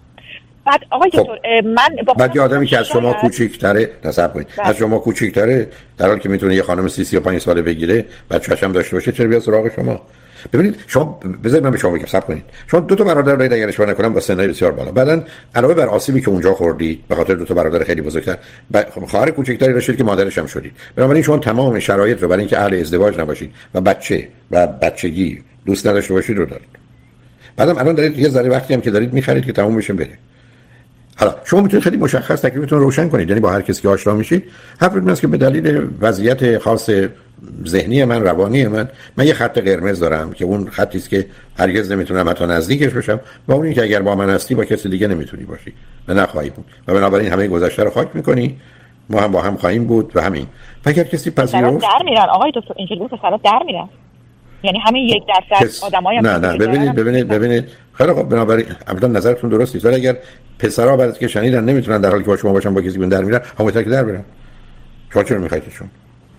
بعد 0.65 0.79
آقای 0.89 1.11
خب. 1.11 1.27
من 1.65 2.05
با 2.05 2.13
بعد 2.13 2.35
یه 2.35 2.41
آدمی 2.41 2.67
که 2.67 2.77
از 2.77 2.87
شما 2.87 3.13
کوچیک‌تره 3.13 3.89
نصب 4.05 4.33
کنید 4.33 4.47
بله. 4.57 4.67
از 4.67 4.75
شما 4.75 4.99
کوچیک‌تره 4.99 5.67
در 5.97 6.07
حالی 6.07 6.19
که 6.19 6.29
می‌تونه 6.29 6.55
یه 6.55 6.63
خانم 6.63 6.87
30 6.87 7.03
35 7.03 7.41
ساله 7.41 7.61
بگیره 7.61 8.05
بچه‌ش 8.29 8.63
هم 8.63 8.71
داشته 8.71 8.95
باشه 8.95 9.11
چرا 9.11 9.27
بیا 9.27 9.39
سراغ 9.39 9.75
شما؟ 9.75 10.01
ببینید 10.53 10.75
شما 10.87 11.19
بذارید 11.43 11.63
من 11.63 11.71
به 11.71 11.77
شما 11.77 11.91
بگم 11.91 12.05
صبر 12.05 12.25
کنید. 12.25 12.43
شما 12.67 12.79
دو 12.79 12.95
تا 12.95 13.03
برادر 13.03 13.35
دارید 13.35 13.53
اگر 13.53 13.67
اشتباه 13.67 13.89
نکنم 13.89 14.13
با 14.13 14.19
سنای 14.19 14.47
بسیار 14.47 14.71
بالا. 14.71 14.91
بعدن 14.91 15.23
علاوه 15.55 15.73
بر 15.73 15.87
آسیبی 15.87 16.21
که 16.21 16.29
اونجا 16.29 16.53
خوردید 16.53 17.03
به 17.07 17.15
خاطر 17.15 17.33
دو 17.33 17.45
تا 17.45 17.53
برادر 17.53 17.83
خیلی 17.83 18.01
بزرگتر 18.01 18.37
خب 18.73 19.05
خواهر 19.05 19.31
کوچکتری 19.31 19.73
داشتید 19.73 19.97
که 19.97 20.03
مادرش 20.03 20.37
هم 20.37 20.45
شدید. 20.45 20.71
بنابراین 20.95 21.23
شما 21.23 21.37
تمام 21.37 21.79
شرایط 21.79 22.21
رو 22.21 22.27
برای 22.27 22.39
اینکه 22.39 22.59
اهل 22.59 22.79
ازدواج 22.79 23.19
نباشید 23.19 23.53
و 23.73 23.81
بچه 23.81 24.27
و 24.51 24.67
بچگی 24.67 25.43
دوست 25.65 25.87
نداشته 25.87 26.13
باشید 26.13 26.37
رو 26.37 26.45
دارید. 26.45 26.67
بعدم 27.55 27.77
الان 27.77 27.95
دارید 27.95 28.19
یه 28.19 28.29
ذره 28.29 28.49
وقتی 28.49 28.73
هم 28.73 28.81
که 28.81 28.91
دارید 28.91 29.13
می‌خرید 29.13 29.45
که 29.45 29.51
تموم 29.51 29.75
بشه 29.75 29.93
بره. 29.93 30.17
حالا 31.15 31.35
شما 31.43 31.61
می‌تونید 31.61 31.83
خیلی 31.83 31.97
مشخص 31.97 32.41
تکلیفتون 32.41 32.79
روشن 32.79 33.09
کنید 33.09 33.29
یعنی 33.29 33.41
با 33.41 33.51
هر 33.51 33.61
کسی 33.61 33.81
که 33.81 33.89
آشنا 33.89 34.13
میشید 34.13 34.43
حرف 34.79 34.95
این 34.95 35.15
که 35.15 35.27
به 35.27 35.37
دلیل 35.37 35.87
وضعیت 36.01 36.57
خاص 36.57 36.89
ذهنی 37.67 38.05
من 38.05 38.21
روانی 38.21 38.67
من. 38.67 38.89
من 39.17 39.27
یه 39.27 39.33
خط 39.33 39.57
قرمز 39.57 39.99
دارم 39.99 40.33
که 40.33 40.45
اون 40.45 40.69
خطی 40.69 40.97
است 40.97 41.09
که 41.09 41.25
هرگز 41.57 41.91
نمی‌تونم 41.91 42.29
حتی 42.29 42.45
نزدیکش 42.45 42.93
بشم 42.93 43.19
و 43.47 43.53
اون 43.53 43.73
که 43.73 43.83
اگر 43.83 44.01
با 44.01 44.15
من 44.15 44.29
هستی 44.29 44.55
با 44.55 44.65
کسی 44.65 44.89
دیگه 44.89 45.07
نمی‌تونی 45.07 45.43
باشی 45.43 45.73
و 46.07 46.13
نخواهی 46.13 46.49
بود. 46.49 46.65
و 46.87 46.93
بنابراین 46.93 47.31
همه 47.31 47.47
گذشته 47.47 47.83
رو 47.83 47.89
خاک 47.89 48.07
می‌کنی. 48.13 48.57
ما 49.09 49.21
هم 49.21 49.31
با 49.31 49.41
هم 49.41 49.57
خواهیم 49.57 49.85
بود 49.85 50.11
و 50.15 50.21
همین. 50.21 50.47
و 50.85 50.89
اگر 50.89 51.03
کسی 51.03 51.31
پذیرفت 51.31 51.81
در 51.81 52.03
میرن. 52.05 52.29
آقای 52.29 52.51
دکتر 52.55 52.73
اینجوری 52.77 52.99
در 53.43 53.63
میرن. 53.65 53.89
یعنی 54.63 54.79
همین 54.85 55.03
یک 55.03 55.23
درصد 55.27 55.63
کس... 55.63 55.83
آدمای 55.83 56.19
نه 56.21 56.37
نه 56.37 56.57
ببینید 56.57 56.95
ببینید 56.95 57.27
ببینید. 57.27 57.65
خیلی 57.93 58.13
خب 58.13 58.23
بنابراین 58.23 58.65
ابدا 58.87 59.07
نظرتون 59.07 59.49
درست 59.49 59.75
نیست. 59.75 59.85
ولی 59.85 59.95
اگر 59.95 60.17
پسرا 60.59 60.97
بعد 60.97 61.09
از 61.09 61.19
که 61.19 61.27
شنیدن 61.27 61.63
نمی‌تونن 61.63 62.01
در 62.01 62.09
حالی 62.09 62.23
که 62.23 62.27
با 62.27 62.37
شما 62.37 62.53
باشن 62.53 62.73
با 62.73 62.81
کسی 62.81 62.97
در 62.97 63.23
میرن 63.23 63.41
همون 63.59 63.71
که 63.71 63.81
در 63.81 64.03
برن 64.03 64.23
شما 65.13 65.23
چرا 65.23 65.39
می‌خواید 65.39 65.63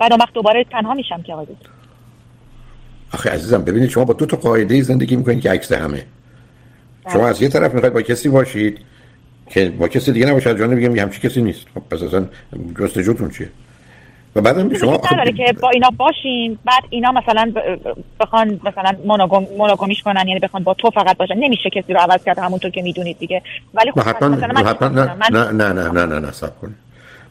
بعد 0.03 0.13
وقت 0.21 0.33
دوباره 0.35 0.65
تنها 0.65 0.95
میشم 0.95 1.23
که 1.23 1.33
آقای 1.33 1.47
آخه 3.15 3.31
عزیزم 3.31 3.65
ببینید 3.65 3.91
شما 3.91 4.05
با 4.05 4.15
دو 4.15 4.27
تا 4.27 4.37
قاعده 4.37 4.83
زندگی 4.83 5.17
می‌کنید 5.17 5.41
که 5.41 5.51
عکس 5.51 5.73
همه. 5.73 6.05
شما 7.13 7.23
بله. 7.23 7.31
از 7.31 7.43
یه 7.43 7.49
طرف 7.49 7.75
می‌خواید 7.75 7.95
با 7.95 8.03
کسی 8.03 8.29
باشید 8.29 8.79
که 9.51 9.71
با 9.71 9.89
کسی 9.89 10.13
دیگه 10.13 10.27
نباشه 10.27 10.55
جان 10.55 10.75
میگم 10.75 10.99
همچی 10.99 11.29
کسی 11.29 11.43
نیست. 11.43 11.67
خب 11.75 11.81
پس 11.91 12.03
اصلا 12.03 12.27
جستجوتون 12.81 13.31
چیه؟ 13.31 13.49
و 14.37 14.41
بعدم 14.41 14.75
شما 14.75 15.01
نداره 15.13 15.33
که 15.33 15.53
با 15.63 15.71
اینا 15.71 15.91
باشین 15.91 16.59
بعد 16.65 16.83
اینا 16.91 17.13
مثلا 17.13 17.53
بخوان 18.21 18.61
مثلا 18.65 18.93
مونوگامیش 19.59 20.03
کنن 20.03 20.29
یعنی 20.29 20.41
بخوان 20.41 20.63
با 20.63 20.75
تو 20.75 20.91
فقط 20.91 21.17
باشن. 21.17 21.35
نمیشه 21.35 21.71
کسی 21.71 21.93
رو 21.93 22.01
عوض 22.01 22.25
کرد 22.25 22.39
همونطور 22.39 22.71
که 22.71 22.83
می‌دونید 22.83 23.19
دیگه. 23.19 23.43
ولی 23.75 23.91
خب 23.91 24.01
حتما 24.01 24.29
مثلا 24.29 24.53
من 24.53 25.27
نه, 25.31 25.51
نه, 25.51 25.73
نه 25.73 25.73
نه 25.73 25.91
نه 25.91 26.07
نه 26.07 26.19
نه 26.19 26.33
سب 26.33 26.61
کنید 26.61 26.82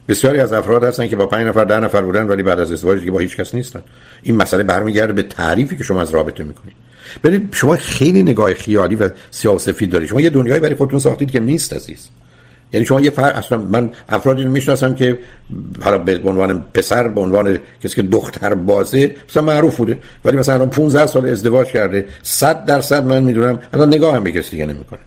بسیاری 0.07 0.39
از 0.39 0.53
افراد 0.53 0.83
هستن 0.83 1.07
که 1.07 1.15
با 1.15 1.25
پنج 1.25 1.47
نفر 1.47 1.63
ده 1.63 1.79
نفر 1.79 2.01
بودن 2.01 2.27
ولی 2.27 2.43
بعد 2.43 2.59
از 2.59 2.71
ازدواج 2.71 2.99
دیگه 2.99 3.11
با 3.11 3.19
هیچ 3.19 3.37
کس 3.37 3.55
نیستن. 3.55 3.81
این 4.23 4.35
مسئله 4.35 4.63
برمیگرده 4.63 5.13
به 5.13 5.23
تعریفی 5.23 5.77
که 5.77 5.83
شما 5.83 6.01
از 6.01 6.09
رابطه 6.11 6.43
می‌کنید. 6.43 6.75
ببینید 7.23 7.49
شما 7.53 7.75
خیلی 7.75 8.23
نگاه 8.23 8.53
خیالی 8.53 8.95
و 8.95 9.09
سیاسفید 9.31 9.89
دارید. 9.89 10.09
شما 10.09 10.21
یه 10.21 10.29
دنیایی 10.29 10.59
برای 10.59 10.75
خودتون 10.75 10.99
ساختید 10.99 11.31
که 11.31 11.39
نیست 11.39 11.73
عزیز. 11.73 12.07
یعنی 12.73 12.85
شما 12.85 13.01
یه 13.01 13.09
فرق 13.09 13.37
اصلا 13.37 13.57
من 13.57 13.89
افرادی 14.09 14.43
رو 14.43 14.51
می‌شناسم 14.51 14.95
که 14.95 15.19
حالا 15.83 15.97
به 15.97 16.21
عنوان 16.25 16.65
پسر 16.73 17.07
به 17.07 17.21
عنوان 17.21 17.59
کسی 17.83 17.95
که 17.95 18.01
دختر 18.01 18.53
بازه 18.53 19.15
مثلا 19.29 19.43
معروف 19.43 19.77
بوده. 19.77 19.97
ولی 20.25 20.37
مثلا 20.37 20.65
15 20.65 21.05
سال 21.05 21.29
ازدواج 21.29 21.67
کرده 21.67 22.05
100 22.23 22.65
درصد 22.65 23.05
من 23.05 23.23
می‌دونم 23.23 23.59
الان 23.73 23.87
نگاه 23.87 24.15
هم 24.15 24.23
به 24.23 24.31
کسی 24.31 24.51
دیگه 24.51 24.65
نمی‌کنه. 24.65 24.99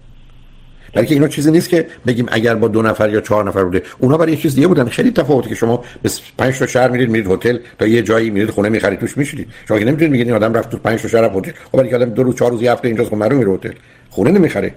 بلکه 0.95 1.15
اینا 1.15 1.29
چیزی 1.29 1.51
نیست 1.51 1.69
که 1.69 1.87
بگیم 2.07 2.27
اگر 2.31 2.55
با 2.55 2.69
دو 2.69 2.83
نفر 2.83 3.11
یا 3.11 3.21
چهار 3.21 3.49
نفر 3.49 3.65
بوده. 3.65 3.83
اونا 3.99 4.17
برای 4.17 4.33
یه 4.33 4.39
چیز 4.39 4.55
دیگه 4.55 4.67
بودن. 4.67 4.89
خیلی 4.89 5.11
تفاوتی 5.11 5.49
که 5.49 5.55
شما 5.55 5.85
به 6.03 6.11
پنج 6.39 6.59
تا 6.59 6.67
شهر 6.67 6.89
میرید 6.89 7.11
میرید 7.11 7.31
هتل 7.31 7.59
تا 7.79 7.87
یه 7.87 8.03
جایی 8.03 8.31
میرید 8.31 8.51
خونه 8.51 8.69
می‌خرید 8.69 8.99
توش 8.99 9.19
میشید 9.19 9.49
شما 9.69 9.79
که 9.79 9.85
نمی‌تونید 9.85 10.13
بگید 10.13 10.27
این 10.27 10.37
آدم 10.37 10.55
رفت 10.55 10.71
تو 10.71 10.77
پنج 10.77 11.03
تا 11.03 11.09
شهر 11.09 11.25
هتل. 11.25 11.51
خب 11.73 11.79
برای 11.79 11.95
آدم 11.95 12.11
دو 12.11 12.23
روز 12.23 12.37
چهار 12.37 12.51
روز 12.51 12.63
یه 12.63 12.73
هفته 12.73 12.89
اینجاست 12.89 13.11
خب 13.11 13.17
معلومه 13.17 13.39
میره 13.39 13.53
هتل. 13.53 13.73
خونه 14.11 14.31
نمی‌خره. 14.31 14.75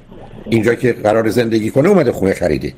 اینجا 0.49 0.73
که 0.73 0.93
قرار 0.93 1.29
زندگی 1.29 1.69
کنه 1.69 1.89
اومده 1.89 2.11
خونه 2.11 2.33
خریده. 2.33 2.73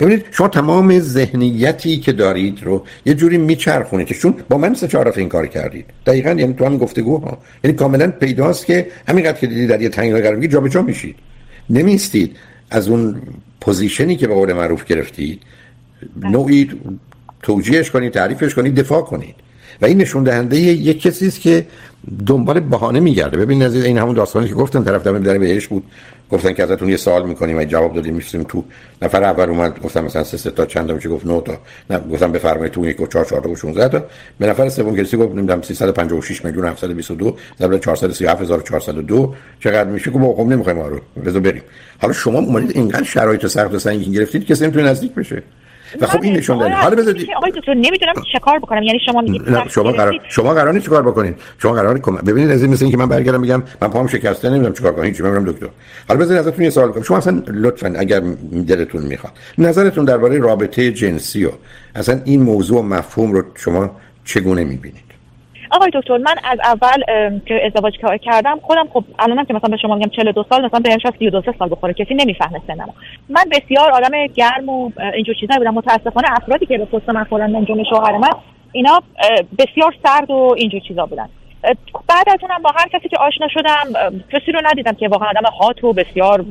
ببینید 0.00 0.24
شما 0.30 0.48
تمام 0.48 0.98
ذهنیتی 0.98 1.96
که 1.96 2.12
دارید 2.12 2.58
رو 2.62 2.84
یه 3.06 3.14
جوری 3.14 3.38
میچرخونید 3.38 4.08
چون 4.08 4.34
با 4.48 4.58
من 4.58 4.74
سه 4.74 4.88
چهار 4.88 5.12
این 5.16 5.28
کار 5.28 5.46
کردید. 5.46 5.86
دقیقا 6.06 6.30
یعنی 6.30 6.54
تو 6.54 6.64
هم 6.64 6.78
گفتگوها. 6.78 7.38
یعنی 7.64 7.76
کاملا 7.76 8.10
پیداست 8.10 8.66
که 8.66 8.86
همینقدر 9.08 9.38
که 9.38 9.46
دیدید 9.46 9.68
در 9.68 9.82
یه 9.82 9.88
تنگنا 9.88 10.18
قرار 10.18 10.34
می‌گیرید 10.34 10.52
جابجا 10.52 10.82
میشید. 10.82 11.16
نمیستید 11.70 12.36
از 12.72 12.88
اون 12.88 13.22
پوزیشنی 13.60 14.16
که 14.16 14.26
به 14.26 14.34
قول 14.34 14.52
معروف 14.52 14.84
گرفتید 14.84 15.42
نوعی 16.22 16.70
توجیهش 17.42 17.90
کنید 17.90 18.12
تعریفش 18.12 18.54
کنید 18.54 18.74
دفاع 18.74 19.02
کنید 19.02 19.34
و 19.82 19.86
این 19.86 19.98
نشون 19.98 20.24
دهنده 20.24 20.56
یک 20.56 21.00
کسی 21.00 21.26
است 21.26 21.40
که 21.40 21.66
دنبال 22.26 22.60
بهانه 22.60 23.00
میگرده. 23.00 23.36
ببین 23.36 23.62
عزیز 23.62 23.84
این 23.84 23.98
همون 23.98 24.14
داستانی 24.14 24.48
که 24.48 24.54
گفتن 24.54 24.84
طرف 24.84 25.04
دم 25.04 25.18
در 25.18 25.38
بهش 25.38 25.66
بود. 25.66 25.84
گفتن 26.32 26.52
که 26.52 26.62
ازتون 26.62 26.88
یه 26.88 26.96
سوال 26.96 27.26
می‌کنیم 27.26 27.58
و 27.58 27.64
جواب 27.64 27.94
دادیم 27.94 28.14
میشیم 28.14 28.42
تو. 28.42 28.64
نفر 29.02 29.24
اول 29.24 29.48
اومد 29.48 29.80
گفتم 29.80 30.04
مثلا 30.04 30.24
سه, 30.24 30.50
تا 30.50 30.66
چند 30.66 31.00
چه 31.00 31.08
گفت 31.08 31.26
9 31.26 31.40
تا. 31.40 31.58
نه 31.90 31.98
گفتم 32.12 32.32
بفرمایید 32.32 32.72
تو 32.72 32.86
یک 32.86 33.00
و 33.00 33.06
4 33.06 33.24
4 33.24 33.40
تا 33.40 33.54
16 33.54 33.88
تا. 33.88 34.06
به 34.38 34.46
نفر 34.46 34.68
سوم 34.68 34.96
کسی 34.96 35.16
گفت 35.16 35.34
نمی‌دونم 35.34 35.62
356 35.62 36.44
میلیون 36.44 36.66
722 36.66 37.36
ضرب 37.58 37.78
437402 37.78 39.34
چقدر 39.60 39.90
میشه؟ 39.90 40.04
که 40.04 40.18
خب 40.18 40.46
نمی‌خوایم 40.46 40.78
ما 40.78 40.88
رو 40.88 41.00
بذار 41.24 41.40
بریم. 41.40 41.62
حالا 41.98 42.12
شما 42.12 42.38
اومدید 42.38 42.70
اینقدر 42.76 43.04
شرایط 43.04 43.46
سخت 43.46 43.78
سنگین 43.78 44.12
گرفتید 44.12 44.44
که 44.44 44.54
کسی 44.54 44.64
نمی‌تونه 44.64 44.90
نزدیک 44.90 45.14
بشه. 45.14 45.42
و 46.00 46.06
خب 46.06 46.22
این 46.22 46.36
نشون 46.36 46.58
داره 46.58 46.74
حالا 46.74 46.96
بذارید 46.96 47.28
آقای 47.36 47.50
دکتر 47.50 47.74
نمی‌دونم 47.74 48.14
چه 48.32 48.38
کار 48.38 48.58
بکنم. 48.58 48.82
یعنی 48.82 48.98
شما 49.06 49.20
میگید 49.20 49.68
شما 49.68 49.92
قرار 49.92 50.20
شما 50.28 50.54
قرار 50.54 50.74
نیست 50.74 50.88
کار 50.88 51.02
بکنید 51.02 51.36
شما 51.58 51.72
قرار 51.72 51.98
ببینید 51.98 52.50
از 52.50 52.62
این 52.62 52.72
مثل 52.72 52.84
اینکه 52.84 52.98
من 52.98 53.08
برگردم 53.08 53.40
میگم 53.40 53.62
من 53.82 53.88
پام 53.88 54.06
شکسته 54.06 54.50
نمی‌دونم 54.50 54.72
چیکار 54.72 54.92
کنم 54.92 55.04
هیچ 55.04 55.20
میرم 55.20 55.44
دکتر. 55.44 55.66
حالا 56.08 56.20
بذارید 56.20 56.48
ازتون 56.48 56.64
یه 56.64 56.70
سوال 56.70 56.92
کنم. 56.92 57.02
شما 57.02 57.16
اصلا 57.16 57.42
لطفا 57.46 57.94
اگر 57.98 58.20
دلتون 58.66 59.02
می‌خواد 59.02 59.32
نظرتون 59.58 60.04
درباره 60.04 60.38
رابطه 60.38 60.92
جنسی 60.92 61.44
و 61.44 61.50
اصلا 61.94 62.20
این 62.24 62.42
موضوع 62.42 62.82
مفهوم 62.82 63.32
رو 63.32 63.42
شما 63.54 63.90
چگونه 64.24 64.64
می‌بینید؟ 64.64 65.11
آقای 65.72 65.90
دکتر 65.94 66.16
من 66.16 66.34
از 66.44 66.58
اول 66.64 67.02
که 67.46 67.66
ازدواج 67.66 67.92
کردم 68.22 68.60
خودم 68.62 68.88
خب 68.92 69.04
الانم 69.18 69.44
که 69.44 69.54
مثلا 69.54 69.70
به 69.70 69.76
شما 69.76 69.94
میگم 69.94 70.10
42 70.10 70.44
سال 70.50 70.64
مثلا 70.66 70.80
بهم 70.80 70.98
شاید 70.98 71.14
32 71.18 71.42
سال 71.58 71.68
بخوره 71.68 71.94
کسی 71.94 72.14
نمی‌فهمه 72.14 72.60
سنمو. 72.66 72.92
من 73.28 73.44
بسیار 73.52 73.90
آدم 73.90 74.26
گرم 74.26 74.68
و 74.68 74.90
اینجور 75.14 75.34
چیزا 75.34 75.54
بودم. 75.58 75.74
متاسفانه 75.74 76.26
افرادی 76.30 76.66
که 76.66 76.78
به 76.78 76.84
پست 76.84 77.08
من 77.08 77.24
خوردن 77.24 77.64
جمله 77.64 77.84
شوهر 77.84 78.16
من 78.16 78.30
اینا 78.72 79.02
بسیار 79.58 79.94
سرد 80.04 80.30
و 80.30 80.54
اینجور 80.58 80.80
چیزا 80.80 81.06
بودن. 81.06 81.28
بعد 82.08 82.28
از 82.28 82.38
اونم 82.42 82.62
با 82.62 82.70
هر 82.76 82.88
کسی 82.88 83.08
که 83.08 83.16
آشنا 83.16 83.48
شدم 83.48 84.20
کسی 84.32 84.52
رو 84.52 84.60
ندیدم 84.64 84.92
که 84.92 85.08
واقعا 85.08 85.28
آدم 85.28 85.50
هات 85.60 85.84
و 85.84 85.92
بسیار 85.92 86.44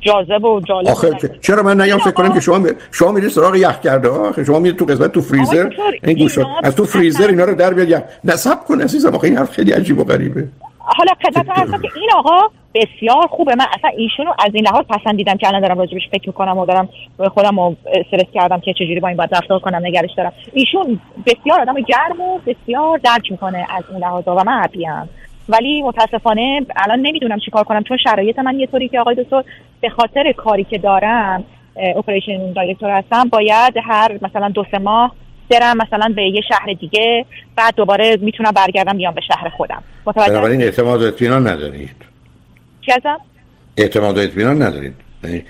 جاذب 0.00 0.44
و 0.44 0.60
جالب 0.60 0.88
آخه 0.88 1.10
چرا 1.40 1.62
من 1.62 1.80
نیام؟ 1.80 1.98
فکر 1.98 2.10
کنم 2.10 2.34
که 2.34 2.40
شما 2.40 2.68
شما 2.92 3.12
میری 3.12 3.28
سراغ 3.28 3.56
یخ 3.56 3.80
کرده 3.80 4.08
آخه 4.08 4.44
شما 4.44 4.58
میری 4.58 4.76
تو 4.76 4.84
قسمت 4.84 5.12
تو 5.12 5.20
فریزر؟ 5.20 5.70
این 6.04 6.18
گوش 6.18 6.38
از 6.62 6.76
تو 6.76 6.84
فریزر 6.84 7.28
اینا 7.28 7.44
رو 7.44 7.54
در 7.54 7.74
بیار. 7.74 8.02
نصب 8.24 8.64
کن 8.64 8.80
عزیزم. 8.80 9.14
آخه 9.14 9.24
این 9.24 9.36
حرف 9.36 9.50
خیلی 9.50 9.72
عجیب 9.72 9.98
و 9.98 10.04
غریبه. 10.04 10.48
حالا 10.78 11.12
خدمت 11.22 11.46
هستم 11.48 11.82
که 11.82 11.88
این 11.96 12.10
آقا 12.16 12.40
بسیار 12.74 13.26
خوبه. 13.30 13.54
من 13.54 13.66
اصلا 13.78 13.90
ایشونو 13.96 14.30
از 14.38 14.50
این 14.54 14.64
لحاظ 14.64 14.84
پسندیدم 14.88 15.36
که 15.36 15.48
الان 15.48 15.60
دارم 15.60 15.78
راجبش 15.78 16.08
فکر 16.12 16.26
می‌کنم 16.26 16.58
و 16.58 16.66
دارم 16.66 16.88
خودم 17.34 17.60
رو 17.60 17.76
استرس 17.86 18.26
کردم 18.34 18.60
که 18.60 18.72
چجوری 18.72 19.00
با 19.00 19.08
این 19.08 19.16
باید 19.16 19.34
رفتار 19.34 19.58
کنم 19.58 19.80
نگرش 19.86 20.10
دارم. 20.16 20.32
ایشون 20.52 21.00
بسیار 21.26 21.60
آدم 21.60 21.74
گرم 21.74 22.20
و 22.20 22.38
بسیار 22.46 22.98
درک 22.98 23.30
می‌کنه 23.30 23.66
از 23.76 23.84
این 23.90 23.98
لحاظ 23.98 24.24
و 24.26 24.44
من 24.44 24.64
هپیم 24.64 25.08
ولی 25.50 25.82
متاسفانه 25.82 26.66
الان 26.76 26.98
نمی‌دونم 26.98 27.38
چیکار 27.38 27.64
کنم 27.64 27.82
چون 27.82 27.96
شرایط 27.96 28.38
من 28.38 28.60
یه 28.60 28.66
طوری 28.66 28.88
که 28.88 29.00
آقای 29.00 29.14
دکتر 29.14 29.44
به 29.80 29.88
خاطر 29.88 30.32
کاری 30.32 30.64
که 30.64 30.78
دارم 30.78 31.44
اپریشن 31.96 32.52
دایرکتور 32.52 32.90
هستم 32.90 33.28
باید 33.28 33.74
هر 33.84 34.18
مثلا 34.22 34.48
دو 34.48 34.64
سه 34.70 34.78
ماه 34.78 35.14
برم 35.50 35.76
مثلا 35.76 36.12
به 36.16 36.22
یه 36.22 36.40
شهر 36.48 36.72
دیگه 36.80 37.26
بعد 37.56 37.74
دوباره 37.74 38.16
می‌تونم 38.16 38.50
برگردم 38.50 38.96
بیام 38.96 39.14
به 39.14 39.20
شهر 39.20 39.48
خودم. 39.48 39.82
بنابراین 40.16 40.62
اعتماد 40.62 41.02
و 41.02 41.06
اطمینان 41.06 41.48
ندارید. 41.48 41.96
چی 42.80 42.92
اعتماد 43.76 44.18
و 44.18 44.20
اطمینان 44.20 44.62
ندارید. 44.62 44.94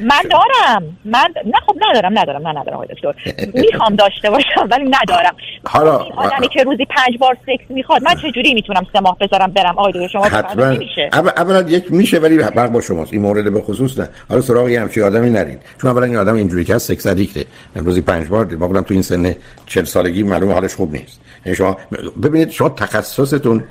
من 0.01 0.23
دارم. 0.31 0.99
من 1.05 1.35
نه 1.47 1.59
خب 1.67 1.77
ندارم 1.91 2.19
ندارم 2.19 2.49
نه 2.49 2.61
ندارم 2.61 2.85
دکتر. 2.85 3.15
می‌خوام 3.55 3.97
داشته 3.97 4.31
باشم 4.31 4.69
ولی 4.71 4.85
ندارم. 4.85 5.37
حالا 5.65 5.97
آدمی 5.97 6.49
که 6.49 6.63
روزی 6.63 6.85
پنج 6.85 7.19
بار 7.19 7.37
سکس 7.47 7.65
می‌خواد 7.69 8.03
من 8.03 8.15
چجوری 8.15 8.55
می‌تونم 8.55 8.87
سه 8.93 9.01
ماه 9.01 9.17
بذارم 9.21 9.53
برم؟ 9.53 9.79
آقای 9.79 9.93
دکتر 9.93 10.09
شما 10.09 10.25
حتما. 10.25 10.77
اولا 11.13 11.61
یک 11.61 11.93
میشه 11.93 12.19
ولی 12.19 12.39
برق 12.39 12.71
با 12.71 12.81
شماست. 12.81 13.13
این 13.13 13.23
مورد 13.23 13.53
به 13.53 13.61
خصوص 13.61 13.99
نه. 13.99 14.09
حالا 14.29 14.41
سراغ 14.41 14.69
یه 14.69 14.81
همچین 14.81 15.03
آدمی 15.03 15.31
نرید. 15.31 15.61
چون 15.81 15.91
اولا 15.91 16.07
این 16.07 16.17
آدم 16.17 16.35
اینجوری 16.35 16.65
که 16.65 16.79
سکس 16.79 17.07
ادیکته. 17.07 17.45
روزی 17.75 18.01
پنج 18.01 18.29
بار 18.29 18.45
ما 18.55 18.69
بودم 18.69 18.83
تو 18.83 18.95
این 18.95 19.03
سن 19.03 19.35
40 19.67 19.85
سالگی 19.85 20.23
معلومه 20.23 20.53
حالش 20.53 20.75
خوب 20.75 20.93
نیست. 20.93 21.21
یعنی 21.47 21.57
شما 21.57 21.77
ببینید 22.23 22.51
شما 22.51 22.69
تخصصتون 22.69 23.65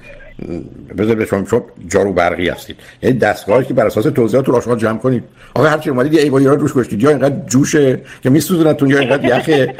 بذار 0.98 1.25
شما 1.25 1.46
شما 1.46 1.65
جارو 1.88 2.13
برقی 2.13 2.50
هستید. 2.50 2.75
یعنی 3.01 3.17
دستگاهی 3.17 3.65
که 3.65 3.74
بر 3.74 3.86
اساس 3.86 4.05
توضیحات 4.05 4.48
رو 4.48 4.62
شما 4.62 4.75
جمع 4.75 4.98
کنید. 4.98 5.24
آقا 5.53 5.67
هر 5.67 5.77
چی 5.77 5.89
اومدید 5.89 6.13
یه 6.13 6.22
ایوانی 6.22 6.46
رو 6.46 6.55
روش 6.55 6.74
گذاشتید. 6.74 7.03
یا 7.03 7.10
اینقدر 7.10 7.36
جوشه 7.46 8.01
که 8.24 8.29
میسوزونتون 8.29 8.89
یا 8.89 9.00
اینقدر 9.00 9.38
یخه 9.38 9.75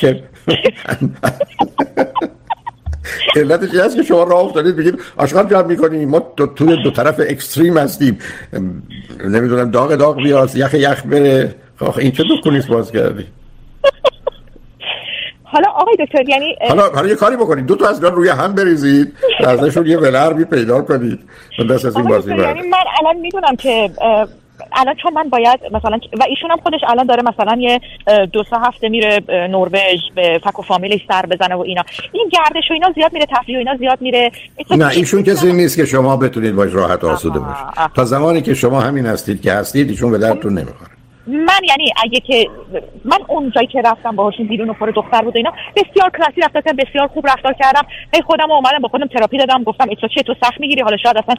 که 0.00 0.22
علتش 3.36 3.74
هست 3.74 3.96
که 3.96 4.02
شما 4.02 4.22
راه 4.22 4.44
افتادید 4.44 4.76
بگید 4.76 5.00
آشغال 5.16 5.48
جمع 5.48 5.66
می‌کنیم. 5.66 6.08
ما 6.08 6.32
تو, 6.36 6.46
تو 6.46 6.76
دو 6.76 6.90
طرف 6.90 7.20
اکستریم 7.28 7.78
هستیم. 7.78 8.18
نمی‌دونم 9.24 9.70
داغ 9.70 9.94
داغ 9.94 10.16
بیاد 10.16 10.56
یخ 10.56 10.74
یخ 10.74 11.06
بره. 11.06 11.54
آخه 11.80 12.02
این 12.02 12.12
چه 12.12 12.22
دو 12.22 12.50
باز 12.68 12.92
کردی؟ 12.92 13.26
حالا 15.52 15.68
آقای 15.68 15.96
دکتر 16.00 16.28
یعنی 16.28 16.56
حالا 16.68 16.90
حالا 16.94 17.08
یه 17.08 17.14
کاری 17.14 17.36
بکنید. 17.36 17.66
دو 17.66 17.76
تا 17.76 17.88
از 17.88 18.04
روی 18.04 18.28
هم 18.28 18.54
بریزید. 18.54 19.12
ازشون 19.46 19.86
یه 19.86 19.98
ولربی 19.98 20.44
پیدا 20.44 20.82
کنید. 20.82 21.18
دست 21.70 21.84
از 21.84 21.96
این 21.96 22.08
بازی 22.08 22.30
یعنی 22.30 22.68
من 22.68 22.78
الان 23.00 23.16
می‌دونم 23.16 23.56
که 23.56 23.90
الان 24.72 24.94
چون 25.02 25.12
من 25.14 25.28
باید 25.28 25.60
مثلا 25.72 25.98
و 26.20 26.24
ایشون 26.28 26.50
هم 26.50 26.56
خودش 26.62 26.80
الان 26.88 27.06
داره 27.06 27.22
مثلا 27.22 27.56
یه 27.60 27.80
دو 28.26 28.44
سه 28.50 28.56
هفته 28.56 28.88
میره 28.88 29.20
نروژ 29.28 30.00
به 30.14 30.40
فک 30.44 30.58
و 30.58 30.62
فامیلش 30.62 31.00
سر 31.08 31.26
بزنه 31.26 31.54
و 31.54 31.60
اینا. 31.60 31.82
این 32.12 32.28
گردش 32.32 32.70
و 32.70 32.72
اینا 32.72 32.92
زیاد 32.94 33.12
میره 33.12 33.26
تفریح 33.26 33.56
و 33.56 33.58
اینا 33.58 33.76
زیاد 33.76 34.00
میره. 34.00 34.30
نه 34.70 34.88
ایشون 34.88 35.22
کسی 35.22 35.52
نیست 35.52 35.76
که 35.76 35.84
شما 35.84 36.16
بتونید 36.16 36.54
باش 36.54 36.74
راحت 36.74 37.04
آسوده 37.04 37.38
باشید. 37.38 37.66
تا 37.94 38.04
زمانی 38.04 38.42
که 38.42 38.54
شما 38.54 38.80
همین 38.80 39.06
هستید 39.06 39.42
که 39.42 39.52
هستید 39.52 39.90
ایشون 39.90 40.10
به 40.10 40.18
درتون 40.18 40.52
نمی‌خوره 40.52 40.91
من 41.26 41.60
یعنی 41.68 41.92
اگه 42.04 42.20
که 42.20 42.48
من 43.04 43.18
اون 43.28 43.50
جایی 43.54 43.66
که 43.66 43.82
رفتم 43.84 44.16
باهاشون 44.16 44.46
بیرون 44.46 44.70
و 44.70 44.72
پر 44.72 44.90
دختر 44.90 45.22
بود 45.22 45.36
اینا 45.36 45.52
بسیار 45.76 46.10
کلاسی 46.10 46.40
رفتار 46.40 46.62
کردم 46.62 46.76
بسیار 46.76 47.06
خوب 47.06 47.26
رفتار 47.26 47.52
کردم. 47.52 47.82
هی 48.14 48.22
خودم 48.22 48.50
اومدم 48.50 48.78
با 48.78 48.88
خودم 48.88 49.06
تراپی 49.06 49.38
دادم 49.38 49.62
گفتم 49.62 49.88
ایتو 49.88 50.08
چه 50.08 50.22
تو 50.22 50.34
سخت 50.40 50.60
می‌گیری. 50.60 50.82
حالا 50.82 50.96
شاید 50.96 51.16
اصلا 51.16 51.34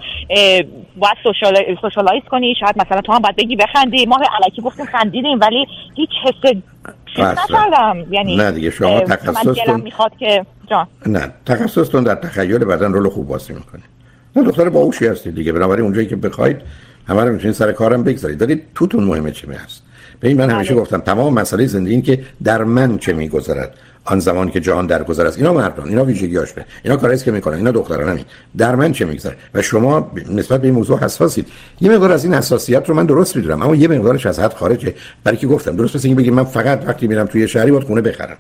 باید 0.95 1.17
سوشال 1.23 1.75
سوشالایز 1.81 2.23
کنی 2.23 2.55
شاید 2.59 2.75
مثلا 2.77 3.01
تو 3.01 3.13
هم 3.13 3.19
باید 3.19 3.35
بگی 3.35 3.55
بخندی. 3.55 4.05
ما 4.05 4.19
علکی 4.43 4.61
گفتیم 4.61 4.85
خندیدیم 4.85 5.39
ولی 5.39 5.67
هیچ 5.95 6.09
حس 6.23 6.53
نکردم. 7.17 8.05
یعنی 8.13 8.35
نه 8.35 8.51
دیگه 8.51 8.71
شما 8.71 8.99
تخصصتون 8.99 9.81
می‌خواد 9.81 10.11
که 10.19 10.45
جان. 10.69 10.87
نه 11.05 11.33
تخصصتون 11.45 12.03
در 12.03 12.15
تخیل 12.15 12.57
بدن 12.57 12.93
رول 12.93 13.09
خوب 13.09 13.27
بازی 13.27 13.53
می‌کنه. 13.53 13.81
نه 14.35 14.43
دختر 14.43 14.69
باهوشی 14.69 15.07
هستید 15.07 15.35
دیگه. 15.35 15.53
بنابراین 15.53 15.83
اونجایی 15.83 16.07
که 16.07 16.15
بخواید 16.15 16.61
همه 17.07 17.23
رو 17.23 17.33
می‌تونید 17.33 17.55
سر 17.55 17.71
کارم 17.71 18.03
بگذارید. 18.03 18.37
دارید 18.37 18.63
توتون 18.75 19.03
مهمه 19.03 19.31
چی 19.31 19.47
هست 19.47 19.81
به 20.19 20.33
من 20.33 20.49
همیشه 20.49 20.73
بله. 20.73 20.81
گفتم 20.81 20.99
تمام 20.99 21.33
مسئله 21.33 21.65
زندگی 21.65 21.91
این 21.91 22.01
که 22.01 22.19
در 22.43 22.63
من 22.63 22.97
چه 22.97 23.13
میگذرد 23.13 23.73
آن 24.05 24.19
زمانی 24.19 24.51
که 24.51 24.59
جهان 24.59 24.87
درگذر 24.87 25.25
است. 25.25 25.37
اینا 25.37 25.53
مردان 25.53 25.87
اینا 25.87 26.05
ویژگیاش 26.05 26.53
به 26.53 26.65
اینا 26.83 26.97
کاری 26.97 27.17
که 27.17 27.31
می‌کنن 27.31 27.57
اینا 27.57 27.71
دختران 27.71 28.09
همین. 28.09 28.25
در 28.57 28.75
من 28.75 28.91
چه 28.91 29.05
میگذره 29.05 29.35
و 29.53 29.61
شما 29.61 30.11
نسبت 30.35 30.61
به 30.61 30.67
این 30.67 30.75
موضوع 30.75 30.99
حساسید. 30.99 31.47
یه 31.81 31.91
مقدار 31.91 32.11
از 32.11 32.23
این 32.23 32.33
حساسیت 32.33 32.89
رو 32.89 32.95
من 32.95 33.05
درست 33.05 33.35
می‌دونم 33.35 33.61
اما 33.61 33.75
یه 33.75 33.87
مقدارش 33.87 34.25
از 34.25 34.39
حد 34.39 34.53
خارجه. 34.53 34.93
برای 35.23 35.37
که 35.37 35.47
گفتم 35.47 35.75
درست 35.75 35.95
مثل 35.95 36.07
اینکه 36.07 36.21
بگید 36.21 36.33
من 36.33 36.43
فقط 36.43 36.83
وقتی 36.87 37.07
میرم 37.07 37.25
توی 37.25 37.47
شهری 37.47 37.71
باید 37.71 37.83
خونه 37.83 38.01
بخرم 38.01 38.37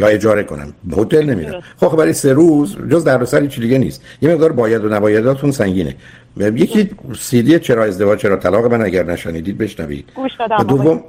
یا 0.00 0.06
اجاره 0.06 0.42
کنم 0.42 0.72
هتل 0.96 1.22
نمیرم. 1.22 1.62
خب 1.76 1.96
برای 1.96 2.12
سه 2.12 2.32
روز 2.32 2.76
جز 2.90 3.04
در 3.04 3.24
سر 3.24 3.46
چیز 3.46 3.62
دیگه 3.62 3.78
نیست. 3.78 4.02
یه 4.22 4.34
مقدار 4.34 4.52
باید 4.52 4.84
و 4.84 4.88
نبایداتون 4.88 5.50
سنگینه. 5.50 5.96
یکی 6.40 6.90
سیدی 7.18 7.58
چرا 7.58 7.84
ازدواج 7.84 8.18
چرا 8.18 8.36
طلاق 8.36 8.72
من 8.72 8.82
اگر 8.82 9.02
نشنیدید 9.02 9.58
بشنوید. 9.58 10.04
و 10.60 10.64
دوم 10.64 11.04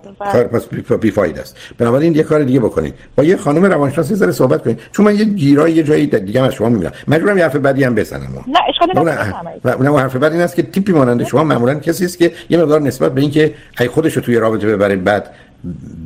پس 0.52 0.66
بی 1.02 1.12
فاید 1.12 1.40
است. 1.40 1.58
بنابراین 1.78 2.16
یه 2.16 2.24
کار 2.24 2.44
دیگه 2.44 2.60
بکنید. 2.60 2.94
با 3.16 3.24
یه 3.24 3.38
خانم 3.38 3.66
روانشناسی 3.66 4.16
زره 4.16 4.32
صحبت 4.32 4.64
کنید. 4.64 4.80
چون 4.92 5.06
من 5.06 5.16
یه 5.16 5.26
گیرای 5.26 5.72
یه 5.72 5.84
جایی 5.84 6.08
دیگه 6.08 6.42
از 6.42 6.54
شما 6.54 6.70
می‌بینم. 6.70 6.92
مجبورم 7.08 7.38
یه 7.38 7.44
حرف 7.44 7.56
بدی 7.56 7.84
هم 7.84 7.96
بزنم. 7.96 8.46
نه 8.48 8.60
اشکالی 8.70 8.92
نداره 8.92 10.00
حرف 10.00 10.16
بدی 10.16 10.36
این 10.36 10.44
است 10.44 10.56
که 10.56 10.64
تیپی 10.64 10.92
مانند 10.92 11.24
شما 11.24 11.44
معمولا 11.44 11.76
کسی 11.76 12.06
است 12.06 12.18
که 12.18 12.32
یه 12.50 12.58
مقدار 12.58 12.82
نسبت 12.82 13.14
به 13.14 13.22
اینکه 13.22 13.54
هی 13.80 13.88
خودش 13.88 14.14
رو 14.14 14.22
توی 14.22 14.36
رابطه 14.36 14.68
ببره 14.68 14.96
بعد 14.96 15.30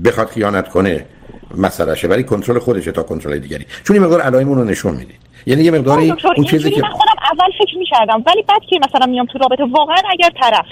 بخواد 0.05 0.27
خیانت 0.27 0.69
کنه 0.69 1.05
مسئله 1.57 2.07
ولی 2.09 2.23
کنترل 2.23 2.59
خودشه 2.59 2.91
تا 2.91 3.03
کنترل 3.03 3.39
دیگری. 3.39 3.65
چون 3.83 3.95
این 3.95 4.05
مقدار 4.05 4.21
علائمون 4.21 4.57
رو 4.57 4.63
نشون 4.63 4.93
می‌دید. 4.93 5.15
یعنی 5.45 5.63
یه 5.63 5.71
مقداری 5.71 6.13
اون 6.35 6.45
چیزی 6.45 6.71
که 6.71 6.81
من 6.81 6.89
خودم 6.89 7.13
اول 7.31 7.51
فکر 7.59 7.77
می‌کردم 7.77 8.23
ولی 8.27 8.43
بعد 8.43 8.61
که 8.69 8.79
مثلا 8.89 9.05
میام 9.05 9.25
تو 9.25 9.39
رابطه 9.39 9.63
واقعا 9.63 9.97
اگر 10.11 10.29
طرف 10.41 10.65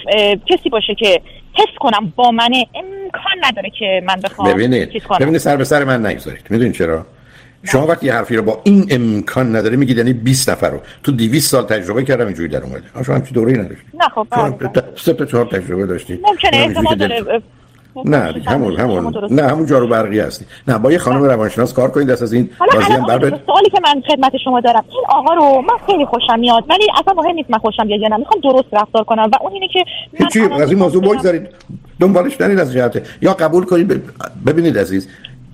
کسی 0.47 0.69
باشه 0.69 0.95
که 0.95 1.21
حس 1.53 1.77
کنم 1.79 2.13
با 2.15 2.31
من 2.31 2.49
امکان 2.75 3.45
نداره 3.45 3.69
که 3.79 4.03
من 4.07 4.15
بخوام 4.23 4.53
ببینید 4.53 5.03
ببینید 5.19 5.37
سر 5.37 5.55
به 5.55 5.63
سر 5.63 5.83
من 5.83 6.05
نگذارید. 6.05 6.45
می‌دونید 6.49 6.73
چرا؟ 6.73 7.05
شما 7.63 7.87
وقتی 7.87 8.05
یه 8.05 8.13
حرفی 8.13 8.35
رو 8.35 8.43
با 8.43 8.61
این 8.63 8.87
امکان 8.91 9.55
نداره 9.55 9.75
میگید 9.75 9.97
یعنی 9.97 10.13
20 10.13 10.49
نفر 10.49 10.69
رو. 10.69 10.79
تو 11.03 11.11
200 11.11 11.51
سال 11.51 11.63
تجربه 11.63 12.03
کردم 12.03 12.25
اینجوری 12.25 12.49
در 12.49 12.63
اومده. 12.63 12.83
شما 13.05 13.15
همچین 13.15 13.33
دوره‌ای 13.33 13.57
نداشتید. 13.57 13.85
نه 13.93 14.09
خب 14.15 14.27
سه 14.95 15.13
تا 15.13 15.25
چهار 15.25 15.45
تجربه 15.45 15.85
داشتید. 15.85 16.19
ممکنه 16.27 16.57
احتمال 16.57 16.95
داره 16.95 17.41
نه 18.05 18.43
همون 18.45 18.79
همون 18.79 19.27
نه 19.29 19.41
همون 19.41 19.65
جارو 19.65 19.87
برقی 19.87 20.19
هستی. 20.19 20.45
نه 20.67 20.77
با 20.77 20.91
یه 20.91 20.97
خانم 20.97 21.23
روانشناس 21.23 21.73
کار 21.73 21.91
کنید 21.91 22.07
دست 22.07 22.21
از 22.21 22.33
این 22.33 22.49
بازی 22.59 22.93
هم 22.93 23.05
سوالی 23.45 23.69
که 23.71 23.79
من 23.83 24.01
خدمت 24.07 24.37
شما 24.43 24.61
دارم. 24.61 24.83
این 24.89 25.03
آقا 25.09 25.33
رو 25.33 25.61
من 25.61 25.85
خیلی 25.85 26.05
خوشم 26.05 26.39
میاد 26.39 26.63
ولی 26.69 26.87
اصلا 26.99 27.13
مهم 27.13 27.35
نیست 27.35 27.51
من 27.51 27.57
خوشم 27.57 27.87
بیاد 27.87 28.01
یا 28.01 28.07
نه. 28.07 28.17
می‌خوام 28.17 28.41
درست 28.41 28.67
رفتار 28.73 29.03
کنم 29.03 29.29
و 29.33 29.37
اون 29.41 29.51
اینه 29.53 29.67
که 29.67 29.85
چی 30.33 30.39
از 30.39 30.69
این 30.69 30.79
موضوع 30.79 31.01
بگذارید. 31.03 31.47
دنبالش 31.99 32.41
نرید 32.41 32.59
از 32.59 32.73
جهت. 32.73 33.07
یا 33.21 33.33
قبول 33.33 33.65
کنید 33.65 34.01
ببینید 34.45 34.77
عزیز 34.77 35.07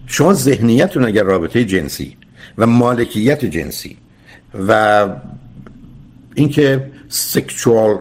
شما 0.07 0.33
ذهنیتتون 0.33 1.05
اگر 1.05 1.23
رابطه 1.23 1.65
جنسی 1.65 2.17
و 2.57 2.67
مالکیت 2.67 3.45
جنسی 3.45 3.97
و 4.67 5.07
اینکه 6.35 6.91
سکشوال 7.09 7.97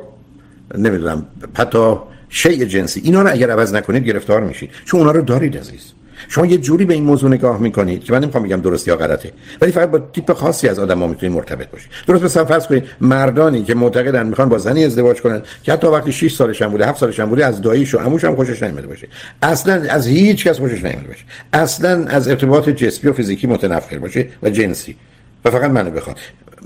نمی‌دونم 0.79 1.27
حتی 1.55 1.96
شیء 2.28 2.64
جنسی. 2.64 3.00
اینا 3.04 3.22
رو 3.22 3.32
اگر 3.32 3.50
عوض 3.50 3.74
نکنید 3.74 4.04
گرفتار 4.04 4.40
میشید. 4.40 4.70
چون 4.84 5.00
اونا 5.00 5.12
رو 5.12 5.22
دارید 5.22 5.58
عزیز. 5.58 5.92
شما 6.28 6.46
یه 6.46 6.58
جوری 6.58 6.84
به 6.84 6.94
این 6.94 7.04
موضوع 7.04 7.30
نگاه 7.30 7.60
می‌کنید 7.60 8.04
که 8.04 8.12
من 8.12 8.22
نمی‌خوام 8.22 8.44
بگم 8.44 8.60
درست 8.60 8.88
یا 8.88 8.96
غلطه 8.96 9.32
ولی 9.60 9.72
فقط 9.72 9.90
با 9.90 9.98
تیپ 9.98 10.32
خاصی 10.32 10.68
از 10.68 10.78
آدم 10.78 10.98
ها 10.98 11.06
می‌تونید 11.06 11.36
مرتبط 11.36 11.70
باشید. 11.70 11.90
درست 12.06 12.24
مثلا 12.24 12.44
فرض 12.44 12.66
کنید 12.66 12.84
مردانی 13.00 13.62
که 13.62 13.74
معتقدن 13.74 14.26
می‌خوان 14.26 14.48
با 14.48 14.58
زنی 14.58 14.84
ازدواج 14.84 15.20
کنن 15.20 15.42
که 15.62 15.72
حتی 15.72 15.86
وقتی 15.86 16.12
6 16.12 16.34
سالش 16.34 16.62
هم 16.62 16.70
بوده 16.70 16.86
7 16.86 17.00
سالش 17.00 17.20
هم 17.20 17.28
بوده 17.28 17.46
از 17.46 17.62
داییش 17.62 17.94
و 17.94 17.98
عموش 17.98 18.24
هم 18.24 18.36
خوشش 18.36 18.62
نمیاد 18.62 18.86
باشه. 18.86 19.08
اصلا 19.42 19.90
از 19.90 20.06
هیچ 20.06 20.46
کس 20.46 20.58
خوشش 20.58 20.78
نمیاد 20.84 21.06
باشه. 21.06 21.24
اصلا 21.52 22.04
از 22.04 22.28
ارتباط 22.28 22.68
جسمی 22.68 23.10
و 23.10 23.12
فیزیکی 23.12 23.46
متنفر 23.46 23.98
باشه 23.98 24.26
و 24.42 24.50
جنسی. 24.50 24.96
و 25.44 25.50
فقط 25.50 25.70
منو 25.70 25.90
بخواد 25.90 26.18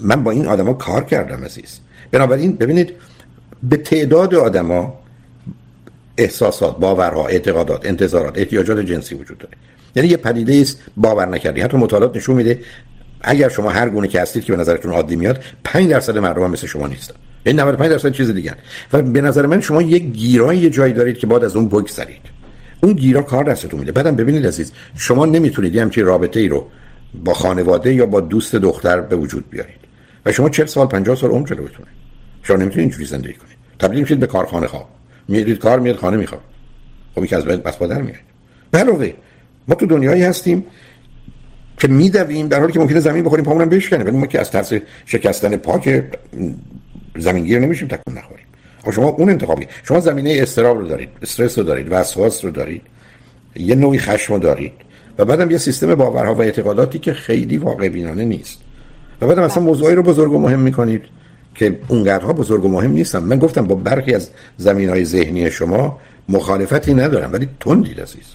من 0.03 0.23
با 0.23 0.31
این 0.31 0.47
آدما 0.47 0.73
کار 0.73 1.05
کردم 1.05 1.45
عزیز. 1.45 1.79
بنابراین 2.11 2.57
ببینید 2.57 2.93
به 3.63 3.77
تعداد 3.77 4.35
آدما 4.35 5.00
احساسات 6.17 6.79
باورها 6.79 7.27
اعتقادات 7.27 7.87
انتظارات 7.87 8.39
احتیاجات 8.39 8.79
جنسی 8.79 9.15
وجود 9.15 9.39
داره. 9.39 9.55
یعنی 9.97 10.09
یه 10.09 10.17
پدیده 10.17 10.55
است 10.61 10.83
باور 10.97 11.27
نکردی. 11.27 11.61
حتی 11.61 11.77
مطالعات 11.77 12.17
نشون 12.17 12.37
میده 12.37 12.61
اگر 13.21 13.49
شما 13.49 13.71
هر 13.71 13.89
گونه 13.89 14.09
که 14.09 14.21
هستید 14.21 14.45
که 14.45 14.53
به 14.53 14.59
نظرتون 14.59 14.93
عادی 14.93 15.17
میاد 15.17 15.45
5 15.65 15.91
درصد 15.91 16.19
مردم 16.19 16.51
مثل 16.51 16.67
شما 16.67 16.87
نیستن. 16.87 17.15
این 17.47 17.61
95 17.61 17.91
درصد 17.91 18.13
چیز 18.13 18.31
دیگه 18.31 18.55
و 18.93 19.03
به 19.03 19.21
نظر 19.21 19.47
من 19.47 19.61
شما 19.61 19.83
یک 19.83 20.03
گیرای 20.03 20.59
یه 20.59 20.71
جایی 20.71 20.93
دارید 20.93 21.19
که 21.19 21.27
بعد 21.27 21.45
از 21.45 21.57
اون 21.57 21.69
بگذرید. 21.69 22.21
اون 22.83 22.93
گیرا 22.93 23.23
کار 23.23 23.45
دستتون 23.45 23.81
میده. 23.81 23.93
بعدم 23.93 24.17
ببینید 24.17 24.47
عزیز 24.47 24.73
شما 24.97 25.27
نمی‌تونید 25.27 25.77
همچین 25.77 26.05
رابطه 26.05 26.41
ای 26.41 26.49
رو 26.49 26.67
با 27.15 27.35
خانواده 27.35 27.95
یا 27.95 28.07
با 28.07 28.21
دوست 28.21 28.57
دختر 28.57 29.01
به 29.01 29.17
وجود 29.17 29.51
بیارید. 29.51 29.81
و 30.27 30.33
شما 30.33 30.49
40 30.49 30.67
سال 30.67 30.87
50 30.87 31.17
سال 31.17 31.31
عمر 31.31 31.47
جلوتونه. 31.47 31.89
شما 32.43 32.57
نمی‌تونید 32.57 32.79
اینجوری 32.79 33.05
زندگی 33.05 33.33
کنید. 33.33 33.57
تبدیل 33.79 34.01
میشید 34.01 34.21
به 34.21 34.27
کارخانه 34.27 34.67
خواب 34.67 34.89
میرید 35.31 35.59
کار 35.59 35.79
میاد 35.79 35.97
خانه 35.97 36.17
می‌خواد. 36.17 36.41
خب 37.15 37.27
که 37.27 37.37
از 37.37 37.45
بس 37.45 37.77
بادر 37.77 38.03
میاد. 38.03 38.17
علاوه 38.75 39.13
ما 39.69 39.75
تو 39.75 39.87
دنیایی 39.87 40.23
هستیم 40.23 40.65
که 41.79 41.89
میدویم 41.89 42.49
در 42.49 42.61
حالی 42.61 42.73
که 42.73 42.81
ممکنه 42.81 43.01
زمین 43.01 43.25
بخوریم 43.25 43.45
پامون 43.45 43.69
بشکنه. 43.69 44.05
ولی 44.05 44.17
ما 44.17 44.27
که 44.27 44.41
از 44.41 44.51
ترس 44.51 44.73
شکستن 45.07 45.57
پا 45.57 45.79
که 45.79 46.11
زمینگیر 47.17 47.59
نمیشیم 47.59 47.89
تکون 47.89 48.19
نخوریم. 48.19 48.47
خب 48.85 48.91
شما 48.91 49.09
اون 49.09 49.31
انتخابی. 49.31 49.67
شما 49.85 50.01
زمینه 50.01 50.39
استراب 50.43 50.79
رو 50.79 50.87
دارید 50.87 51.09
استرس 51.23 51.59
رو 51.59 51.65
دارید 51.65 51.87
وسواس 51.91 52.45
رو 52.45 52.51
دارید 52.51 52.83
یه 53.57 53.75
نوعی 53.75 53.99
خشم 53.99 54.35
رو 54.35 54.39
دارید 54.41 54.73
و 55.19 55.25
بعدم 55.25 55.51
یه 55.51 55.59
سیستم 55.59 55.95
باورها 55.95 56.35
و 56.35 56.41
اعتقاداتی 56.41 56.99
که 56.99 57.13
خیلی 57.13 57.59
واقع 57.59 57.89
بینانه 57.89 58.25
نیست. 58.25 58.59
و 59.21 59.27
بعدم 59.27 59.43
اصلا 59.43 59.63
موضوعی 59.63 59.95
رو 59.95 60.03
بزرگ 60.03 60.33
و 60.33 60.39
مهم 60.39 60.61
می‌کنید. 60.61 61.03
که 61.55 61.79
اونقدرها 61.89 62.33
بزرگ 62.33 62.65
و 62.65 62.69
مهم 62.69 62.91
نیستم 62.91 63.25
من 63.25 63.39
گفتم 63.39 63.67
با 63.67 63.75
برخی 63.75 64.15
از 64.15 64.31
زمین 64.57 64.89
های 64.89 65.05
ذهنی 65.05 65.51
شما 65.51 65.99
مخالفتی 66.29 66.95
ندارم 66.95 67.33
ولی 67.33 67.49
تندید 67.61 68.01
عزیز 68.01 68.27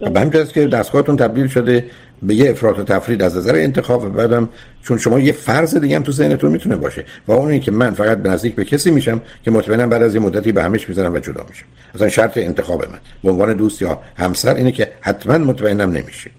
به 0.00 0.20
همین 0.20 0.44
که 0.54 0.66
دستگاهتون 0.66 1.16
تبدیل 1.16 1.46
شده 1.46 1.84
به 2.22 2.34
یه 2.34 2.50
افراط 2.50 2.78
و 2.78 2.82
تفرید 2.82 3.22
از 3.22 3.36
نظر 3.36 3.54
انتخاب 3.54 4.04
و 4.04 4.08
بعدم 4.08 4.48
چون 4.82 4.98
شما 4.98 5.20
یه 5.20 5.32
فرض 5.32 5.76
دیگه 5.76 5.96
هم 5.96 6.02
تو 6.02 6.12
ذهنتون 6.12 6.52
می‌تونه 6.52 6.76
باشه. 6.76 7.04
و 7.28 7.32
اون 7.32 7.60
که 7.60 7.70
من 7.70 7.90
فقط 7.90 8.18
به 8.18 8.28
نزدیک 8.28 8.54
به 8.54 8.64
کسی 8.64 8.90
میشم 8.90 9.20
که 9.44 9.50
مطمئنا 9.50 9.86
بعد 9.86 10.02
از 10.02 10.14
یه 10.14 10.20
مدتی 10.20 10.52
به 10.52 10.62
همش 10.62 10.88
می‌زنم 10.88 11.14
و 11.14 11.18
جدا 11.18 11.46
میشم. 11.48 11.66
مثلا 11.94 12.08
شرط 12.08 12.38
انتخاب 12.38 12.84
من. 12.84 12.98
به 13.24 13.30
عنوان 13.30 13.52
دوست 13.52 13.82
یا 13.82 14.00
همسر 14.16 14.54
اینه 14.54 14.72
که 14.72 14.92
حتما 15.00 15.38
مطمئنم 15.38 15.90
نمیشه. 15.90 16.30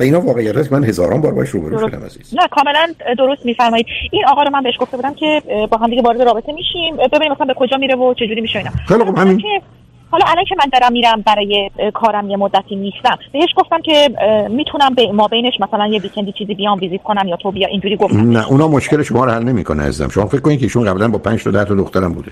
و 0.00 0.02
اینا 0.02 0.20
واقعیت 0.20 0.56
است 0.56 0.72
من 0.72 0.84
هزاران 0.84 1.20
بار 1.20 1.34
باش 1.34 1.48
روبرو 1.48 1.88
شدم 1.88 2.04
عزیز. 2.04 2.34
نه 2.34 2.48
کاملا 2.50 2.94
درست 3.18 3.46
میفرمایید. 3.46 3.86
این 4.10 4.24
آقا 4.26 4.42
رو 4.42 4.50
من 4.50 4.62
بهش 4.62 4.74
گفته 4.80 4.96
بودم 4.96 5.14
که 5.14 5.42
با 5.70 5.76
هم 5.76 5.90
دیگه 5.90 6.02
وارد 6.02 6.22
رابطه 6.22 6.52
میشیم. 6.52 6.96
ببینیم 6.96 7.32
مثلا 7.32 7.46
به 7.46 7.54
کجا 7.54 7.76
میره 7.76 7.94
و 7.94 8.14
چه 8.14 8.26
جوری 8.26 8.40
میشه 8.40 8.58
اینا. 8.58 8.70
خیلی 8.88 9.04
خوب 9.04 9.18
همین. 9.18 9.42
حالا 10.10 10.24
الان 10.28 10.44
که 10.44 10.54
من 10.58 10.70
دارم 10.72 10.92
میرم 10.92 11.22
برای 11.26 11.70
کارم 11.94 12.30
یه 12.30 12.36
مدتی 12.36 12.76
نیستم 12.76 13.18
بهش 13.32 13.48
گفتم 13.56 13.82
که 13.82 14.10
می‌تونم 14.50 14.94
به 14.94 15.12
ما 15.12 15.28
بینش 15.28 15.52
مثلا 15.60 15.86
یه 15.86 16.00
ویکندی 16.00 16.32
چیزی 16.32 16.54
بیام 16.54 16.78
ویزیت 16.78 17.02
کنم 17.02 17.28
یا 17.28 17.36
تو 17.36 17.50
بیا 17.50 17.68
اینجوری 17.68 17.96
گفتم. 17.96 18.30
نه 18.30 18.48
اونا 18.48 18.68
مشکل 18.68 19.02
شما 19.02 19.24
رو 19.24 19.30
حل 19.30 19.42
نمی‌کنه 19.42 19.82
عزیزم. 19.82 20.08
شما 20.08 20.26
فکر 20.26 20.40
کنید 20.40 20.58
که 20.58 20.64
ایشون 20.64 20.84
قبلا 20.84 21.08
با 21.08 21.18
5 21.18 21.44
تا 21.44 21.50
10 21.50 21.64
تا 21.64 21.74
دخترم 21.74 22.12
بوده. 22.12 22.30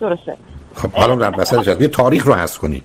درسته. 0.00 0.36
خب 0.74 0.90
حالا 0.92 1.14
در 1.14 1.40
وسطش 1.40 1.80
یه 1.80 1.88
تاریخ 1.88 2.26
رو 2.26 2.34
حذف 2.34 2.58
کنید. 2.58 2.82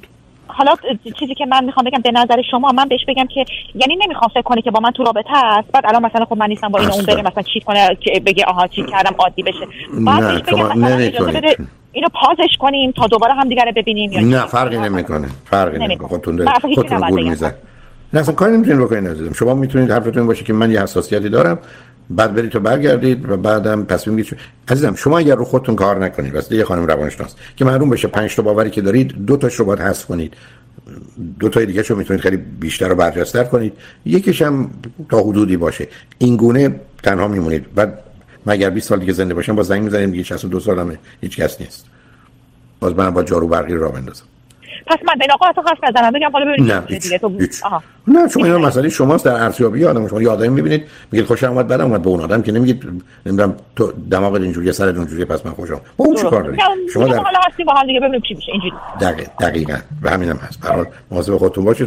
حالا 0.61 0.75
چیزی 1.19 1.35
که 1.35 1.45
من 1.45 1.65
می‌خوام 1.65 1.85
بگم 1.85 2.01
به 2.01 2.11
نظر 2.11 2.41
شما 2.51 2.71
من 2.71 2.85
بهش 2.85 3.05
بگم 3.07 3.25
که 3.25 3.45
یعنی 3.75 3.95
نمی‌خوام 4.05 4.31
فکر 4.33 4.41
کنه 4.41 4.61
که 4.61 4.71
با 4.71 4.79
من 4.79 4.91
تو 4.91 5.03
رابطه 5.03 5.29
هست. 5.33 5.71
بعد 5.73 5.85
الان 5.87 6.05
مثلا 6.05 6.25
خب 6.25 6.37
من 6.37 6.47
نیستم 6.47 6.67
با 6.67 6.79
این 6.79 6.91
اون 6.91 7.05
بره 7.05 7.21
مثلا 7.21 7.43
چی 7.53 7.59
کنه 7.59 7.97
که 8.01 8.21
بگه 8.25 8.43
آها 8.45 8.67
چی 8.67 8.85
کردم 8.91 9.15
عادی 9.19 9.43
بشه. 9.43 9.67
نمی‌تونید. 10.75 11.57
اینو 11.91 12.07
پازش 12.13 12.57
کنیم 12.59 12.91
تا 12.91 13.07
دوباره 13.07 13.33
هم 13.33 13.49
دیگه 13.49 13.73
ببینیم 13.75 14.11
یا 14.11 14.21
نه 14.21 14.47
فرقی 14.47 14.77
نمی‌کنه. 14.77 15.27
فرقی 15.45 15.77
نمی‌کنه. 15.77 16.07
خودتون 16.07 16.35
دارید 16.35 16.75
خودتون 16.75 17.09
گول 17.09 17.29
می‌زنید 17.29 17.55
نه 18.13 18.19
اصلا 18.19 18.35
کاری 18.35 18.51
نمی‌تونید 18.53 18.79
بکنید 18.81 19.33
شما 19.33 19.53
می‌تونید 19.53 19.91
حرفتون 19.91 20.27
باشه 20.27 20.43
که 20.43 20.53
من 20.53 20.71
یه 20.71 20.81
حساسیتی 20.81 21.29
دارم. 21.29 21.59
بعد 22.15 22.33
برید 22.35 22.51
تو 22.51 22.59
برگردید 22.59 23.29
و 23.29 23.37
بعدم 23.37 23.85
تصمیم 23.85 24.15
بگیرید 24.15 24.39
عزیزم 24.67 24.95
شما 24.95 25.17
اگر 25.17 25.35
رو 25.35 25.45
خودتون 25.45 25.75
کار 25.75 26.05
نکنید 26.05 26.35
واسه 26.35 26.55
یه 26.55 26.63
خانم 26.63 26.87
روانشناس 26.87 27.35
که 27.55 27.65
معلوم 27.65 27.89
بشه 27.89 28.07
پنج 28.07 28.35
تا 28.35 28.41
باوری 28.41 28.69
که 28.69 28.81
دارید 28.81 29.25
دو 29.25 29.37
تاش 29.37 29.55
رو 29.55 29.65
باید 29.65 29.79
حذف 29.79 30.05
کنید. 30.05 30.33
دو 31.39 31.49
تا 31.49 31.65
دیگه 31.65 31.83
شو 31.83 31.95
می‌تونید 31.95 32.21
خیلی 32.21 32.37
بیشتر 32.37 32.87
رو 32.87 32.95
برجستر 32.95 33.43
کنید. 33.43 33.73
یکیش 34.05 34.41
هم 34.41 34.71
تا 35.09 35.19
حدودی 35.19 35.57
باشه. 35.57 35.87
این 36.17 36.37
گونه 36.37 36.75
تنها 37.03 37.27
میمونید. 37.27 37.73
بعد 37.75 37.99
مگر 38.45 38.69
20 38.69 38.89
سال 38.89 38.99
دیگه 38.99 39.13
زنده 39.13 39.33
باشم 39.33 39.55
با 39.55 39.63
زنگ 39.63 39.83
می‌زنیم 39.83 40.09
میگه 40.09 40.23
62 40.23 40.59
سالمه. 40.59 40.99
هیچ 41.21 41.37
کس 41.37 41.61
نیست. 41.61 41.85
باز 42.79 42.95
من 42.95 43.09
با 43.09 43.23
جارو 43.23 43.47
برقی 43.47 43.73
را 43.73 43.89
بندازم. 43.89 44.25
پس 44.87 44.97
من 45.07 45.13
به 45.19 45.27
آقا 45.33 45.51
تو 45.51 45.61
خواست 45.61 45.83
نزنم. 45.83 46.11
بگم 46.11 46.31
حالا 46.31 46.45
ببینید 46.45 46.71
نه 46.71 46.99
دیگه. 46.99 47.17
تو 47.17 47.31
نه 48.07 48.27
شما 48.27 48.45
اینا 48.45 48.57
مسئله 48.57 48.89
شماست 48.89 49.25
در 49.25 49.33
ارزیابی 49.33 49.85
آدم. 49.85 50.07
شما 50.07 50.21
یه 50.21 50.29
آدمی 50.29 50.47
می‌بینید 50.47 50.83
میگید 51.11 51.27
خوش 51.27 51.43
اومد 51.43 51.67
بعد 51.67 51.81
اومد 51.81 52.01
به 52.01 52.09
اون 52.09 52.21
آدم 52.21 52.41
که 52.41 52.51
نمیگید 52.51 52.83
نمی‌دونم 53.25 53.55
تو 53.75 53.93
دماغ 54.11 54.33
اینجوری 54.33 54.71
سر 54.71 54.87
اینجوری 54.87 55.25
پس 55.25 55.45
من 55.45 55.51
خوشم. 55.51 55.81
با 55.97 56.05
اون 56.05 56.15
چیکار 56.15 56.43
دارید 56.43 56.59
شما 56.93 57.07
در 57.07 57.17
حالا 57.17 57.39
هستیم 57.51 57.65
با 57.65 57.73
هم 57.73 57.87
دیگه 57.87 57.99
ببینیم 57.99 58.21
چی 58.27 58.33
میشه. 58.33 58.51
اینجوری. 58.51 58.73
دقیقاً 59.01 59.31
دقیقاً. 59.41 59.77
و 60.01 60.09
همینم 60.09 60.39
هست. 60.47 60.59
برای 60.59 60.85
مواظب 61.11 61.37
خودتون 61.37 61.65
باشید. 61.65 61.79